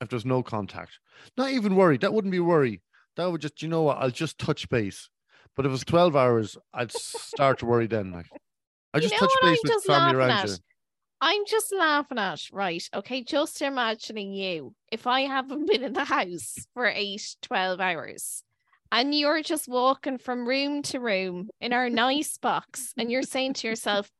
if 0.00 0.08
there's 0.08 0.24
no 0.26 0.42
contact. 0.42 0.98
Not 1.36 1.50
even 1.50 1.76
worry. 1.76 1.96
That 1.98 2.12
wouldn't 2.12 2.32
be 2.32 2.40
worry. 2.40 2.82
That 3.16 3.30
would 3.30 3.40
just. 3.40 3.62
You 3.62 3.68
know 3.68 3.82
what? 3.82 3.98
I'll 3.98 4.10
just 4.10 4.38
touch 4.38 4.68
base. 4.68 5.08
But 5.56 5.64
if 5.64 5.70
it 5.70 5.72
was 5.72 5.84
twelve 5.84 6.16
hours, 6.16 6.56
I'd 6.72 6.92
start 6.92 7.60
to 7.60 7.66
worry 7.66 7.86
then. 7.86 8.10
Like, 8.12 8.26
I 8.92 8.98
You 8.98 9.02
just 9.02 9.14
know 9.14 9.20
touch 9.20 9.30
what 9.40 9.42
base 9.42 9.58
I'm 9.58 9.60
with 9.62 9.72
just 9.72 9.86
family 9.86 10.00
laughing 10.00 10.16
around 10.16 10.30
at? 10.30 10.48
you. 10.48 10.54
I'm 11.20 11.42
just 11.46 11.72
laughing 11.72 12.18
at, 12.18 12.40
right? 12.52 12.88
Okay, 12.92 13.22
just 13.22 13.62
imagining 13.62 14.32
you 14.34 14.74
if 14.92 15.06
I 15.06 15.22
haven't 15.22 15.66
been 15.66 15.82
in 15.82 15.92
the 15.94 16.04
house 16.04 16.56
for 16.74 16.86
eight, 16.86 17.36
12 17.40 17.80
hours 17.80 18.42
and 18.92 19.14
you're 19.14 19.42
just 19.42 19.68
walking 19.68 20.18
from 20.18 20.46
room 20.46 20.82
to 20.82 21.00
room 21.00 21.50
in 21.60 21.72
our 21.72 21.90
nice 21.90 22.38
box 22.38 22.92
and 22.96 23.10
you're 23.10 23.22
saying 23.22 23.54
to 23.54 23.68
yourself, 23.68 24.10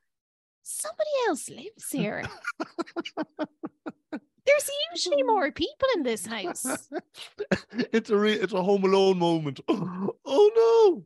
somebody 0.62 1.10
else 1.28 1.48
lives 1.48 1.90
here. 1.90 2.24
There's 4.46 4.70
usually 4.92 5.22
more 5.22 5.50
people 5.52 5.88
in 5.96 6.02
this 6.02 6.26
house. 6.26 6.66
it's 7.92 8.10
a 8.10 8.16
re- 8.16 8.34
it's 8.34 8.52
a 8.52 8.62
Home 8.62 8.84
Alone 8.84 9.18
moment. 9.18 9.60
Oh 10.26 10.50
no! 10.56 11.04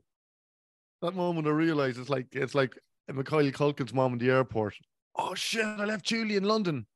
That 1.07 1.17
moment 1.17 1.47
I 1.47 1.51
realize 1.51 1.99
it's 1.99 2.09
like 2.09 2.29
it's 2.33 2.55
like 2.55 2.79
Macaulay 3.13 3.53
Culkin's 3.53 3.93
mom 3.93 4.13
in 4.13 4.19
the 4.19 4.31
airport. 4.31 4.75
Oh 5.17 5.35
shit! 5.35 5.65
I 5.65 5.85
left 5.85 6.05
Julie 6.05 6.37
in 6.37 6.45
London. 6.45 6.87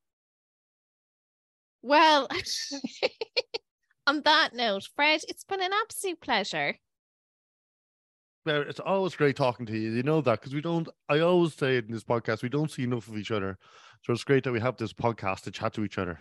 Well, 1.81 2.27
on 4.07 4.21
that 4.21 4.51
note, 4.53 4.89
Fred, 4.95 5.21
it's 5.27 5.43
been 5.43 5.61
an 5.61 5.71
absolute 5.83 6.21
pleasure. 6.21 6.77
Well, 8.45 8.63
it's 8.67 8.79
always 8.79 9.15
great 9.15 9.37
talking 9.37 9.65
to 9.67 9.77
you. 9.77 9.91
You 9.91 10.03
know 10.03 10.21
that 10.21 10.41
because 10.41 10.53
we 10.53 10.61
don't. 10.61 10.89
I 11.07 11.19
always 11.19 11.53
say 11.53 11.77
it 11.77 11.85
in 11.85 11.93
this 11.93 12.03
podcast. 12.03 12.43
We 12.43 12.49
don't 12.49 12.69
see 12.69 12.83
enough 12.83 13.07
of 13.07 13.17
each 13.17 13.31
other, 13.31 13.57
so 14.01 14.11
it's 14.11 14.25
great 14.25 14.43
that 14.43 14.51
we 14.51 14.59
have 14.59 14.75
this 14.77 14.91
podcast 14.91 15.43
to 15.43 15.51
chat 15.51 15.73
to 15.73 15.85
each 15.85 15.97
other. 15.97 16.19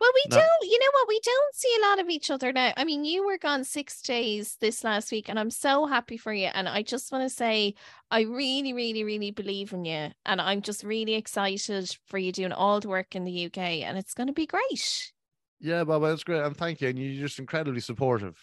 Well, 0.00 0.10
we 0.14 0.24
don't, 0.28 0.42
you 0.62 0.78
know 0.78 0.90
what? 0.92 1.08
We 1.08 1.20
don't 1.22 1.54
see 1.54 1.76
a 1.78 1.86
lot 1.86 2.00
of 2.00 2.08
each 2.08 2.30
other 2.30 2.52
now. 2.52 2.72
I 2.76 2.84
mean, 2.84 3.04
you 3.04 3.24
were 3.24 3.38
gone 3.38 3.64
six 3.64 4.02
days 4.02 4.56
this 4.60 4.82
last 4.82 5.12
week, 5.12 5.28
and 5.28 5.38
I'm 5.38 5.50
so 5.50 5.86
happy 5.86 6.16
for 6.16 6.32
you. 6.32 6.48
And 6.52 6.68
I 6.68 6.82
just 6.82 7.12
want 7.12 7.28
to 7.28 7.34
say, 7.34 7.74
I 8.10 8.22
really, 8.22 8.72
really, 8.72 9.04
really 9.04 9.30
believe 9.30 9.72
in 9.72 9.84
you. 9.84 10.08
And 10.26 10.40
I'm 10.40 10.62
just 10.62 10.82
really 10.82 11.14
excited 11.14 11.96
for 12.06 12.18
you 12.18 12.32
doing 12.32 12.52
all 12.52 12.80
the 12.80 12.88
work 12.88 13.14
in 13.14 13.24
the 13.24 13.46
UK, 13.46 13.58
and 13.58 13.96
it's 13.96 14.14
going 14.14 14.26
to 14.26 14.32
be 14.32 14.46
great. 14.46 15.12
Yeah, 15.60 15.84
Baba, 15.84 16.08
that's 16.08 16.24
great, 16.24 16.42
and 16.42 16.56
thank 16.56 16.80
you. 16.80 16.88
And 16.88 16.98
you're 16.98 17.26
just 17.26 17.38
incredibly 17.38 17.80
supportive. 17.80 18.36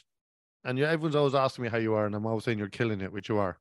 And 0.63 0.77
you, 0.77 0.85
everyone's 0.85 1.15
always 1.15 1.35
asking 1.35 1.63
me 1.63 1.69
how 1.69 1.77
you 1.77 1.93
are, 1.93 2.05
and 2.05 2.15
I'm 2.15 2.25
always 2.25 2.43
saying 2.43 2.57
you're 2.57 2.69
killing 2.69 3.01
it, 3.01 3.11
which 3.11 3.29
you 3.29 3.37
are. 3.37 3.57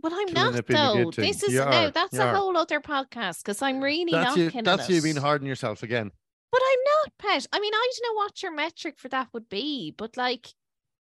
But 0.00 0.12
I'm 0.12 0.28
Killing 0.28 0.52
not, 0.52 0.54
it 0.54 0.66
being 0.66 0.78
a 0.80 1.04
though. 1.04 1.10
This 1.10 1.42
is 1.42 1.54
no, 1.54 1.90
that's 1.90 2.12
you 2.12 2.20
a 2.20 2.26
are. 2.26 2.34
whole 2.34 2.56
other 2.56 2.80
podcast 2.80 3.38
because 3.42 3.62
I'm 3.62 3.80
really 3.80 4.12
That's 4.12 4.28
not 4.28 4.38
you. 4.38 4.50
killing 4.50 4.64
That's 4.64 4.88
it. 4.88 4.94
you 4.94 5.02
being 5.02 5.16
hard 5.16 5.40
on 5.42 5.46
yourself 5.48 5.82
again. 5.82 6.12
But 6.52 6.62
I'm 6.64 6.78
not, 6.84 7.12
Pet. 7.18 7.46
I 7.52 7.58
mean, 7.58 7.72
I 7.74 7.90
don't 7.92 8.12
know 8.14 8.16
what 8.18 8.42
your 8.42 8.54
metric 8.54 8.94
for 8.98 9.08
that 9.08 9.28
would 9.32 9.48
be, 9.48 9.92
but 9.96 10.16
like, 10.16 10.48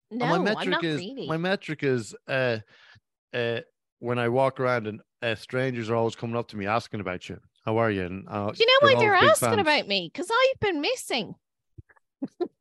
And 0.10 0.20
no, 0.20 0.26
my 0.28 0.36
I'm 0.36 0.44
metric 0.46 0.70
not 0.70 0.84
is 0.86 0.98
really. 1.00 1.28
my 1.28 1.36
metric 1.38 1.84
is 1.84 2.16
uh 2.30 2.60
uh 3.34 3.60
when 4.00 4.20
I 4.20 4.30
walk 4.30 4.60
around 4.60 4.88
and 4.88 5.02
uh, 5.22 5.36
strangers 5.36 5.90
are 5.90 5.96
always 5.96 6.16
coming 6.16 6.38
up 6.38 6.48
to 6.50 6.58
me 6.58 6.66
asking 6.66 7.02
about 7.02 7.28
you. 7.28 7.40
How 7.66 7.78
are 7.78 7.92
you? 7.92 8.06
And 8.06 8.26
uh, 8.30 8.54
you 8.56 8.66
know 8.66 8.88
why 8.88 8.96
they're 9.00 9.16
asking 9.16 9.50
fans. 9.50 9.62
about 9.62 9.88
me? 9.88 10.10
Because 10.14 10.30
I've 10.32 10.60
been 10.62 10.80
missing. 10.80 11.36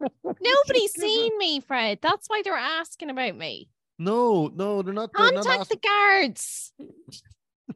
Nobody's 0.00 0.92
seen 0.96 1.36
me, 1.38 1.60
Fred. 1.60 1.98
That's 2.02 2.28
why 2.28 2.42
they're 2.42 2.54
asking 2.54 3.10
about 3.10 3.36
me. 3.36 3.68
No, 3.98 4.48
no, 4.54 4.82
they're 4.82 4.92
not. 4.92 5.10
They're 5.16 5.32
not 5.32 5.44
Contact 5.44 5.70
the 5.70 5.76
guards. 5.76 6.72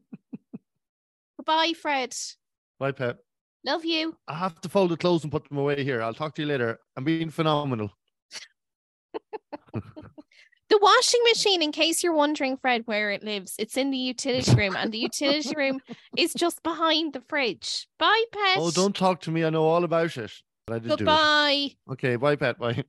Goodbye, 1.39 1.73
Fred. 1.81 2.15
Bye, 2.79 2.93
Pet. 2.93 3.17
Love 3.65 3.85
you. 3.85 4.17
I 4.29 4.35
have 4.35 4.61
to 4.63 4.69
fold 4.69 4.91
the 4.91 4.97
clothes 4.97 5.23
and 5.23 5.33
put 5.33 5.49
them 5.49 5.59
away 5.59 5.83
here. 5.85 6.03
I'll 6.03 6.15
talk 6.15 6.35
to 6.37 6.43
you 6.43 6.49
later. 6.49 6.79
I'm 6.97 7.05
being 7.05 7.31
phenomenal. 7.31 7.91
The 10.71 10.79
washing 10.81 11.21
machine, 11.29 11.63
in 11.63 11.73
case 11.73 12.01
you're 12.01 12.15
wondering, 12.15 12.57
Fred, 12.57 12.83
where 12.85 13.11
it 13.11 13.25
lives, 13.25 13.57
it's 13.59 13.77
in 13.77 13.91
the 13.91 13.99
utility 13.99 14.55
room, 14.55 14.77
and 14.77 14.93
the 14.93 14.99
utility 14.99 15.53
room 15.57 15.81
is 16.17 16.33
just 16.33 16.63
behind 16.63 17.13
the 17.13 17.23
fridge. 17.23 17.89
Bye, 17.99 18.23
pet. 18.31 18.57
Oh, 18.57 18.71
don't 18.71 18.95
talk 18.95 19.21
to 19.23 19.33
me. 19.33 19.45
I 19.45 19.51
know 19.51 19.65
all 19.65 19.83
about 19.83 20.17
it. 20.17 20.31
But 20.67 20.75
I 20.75 20.79
did 20.79 20.89
do 20.89 20.97
Goodbye. 20.97 21.71
Okay, 21.91 22.17
bye, 22.17 22.37
Pat. 22.37 22.59
Bye. 22.59 22.85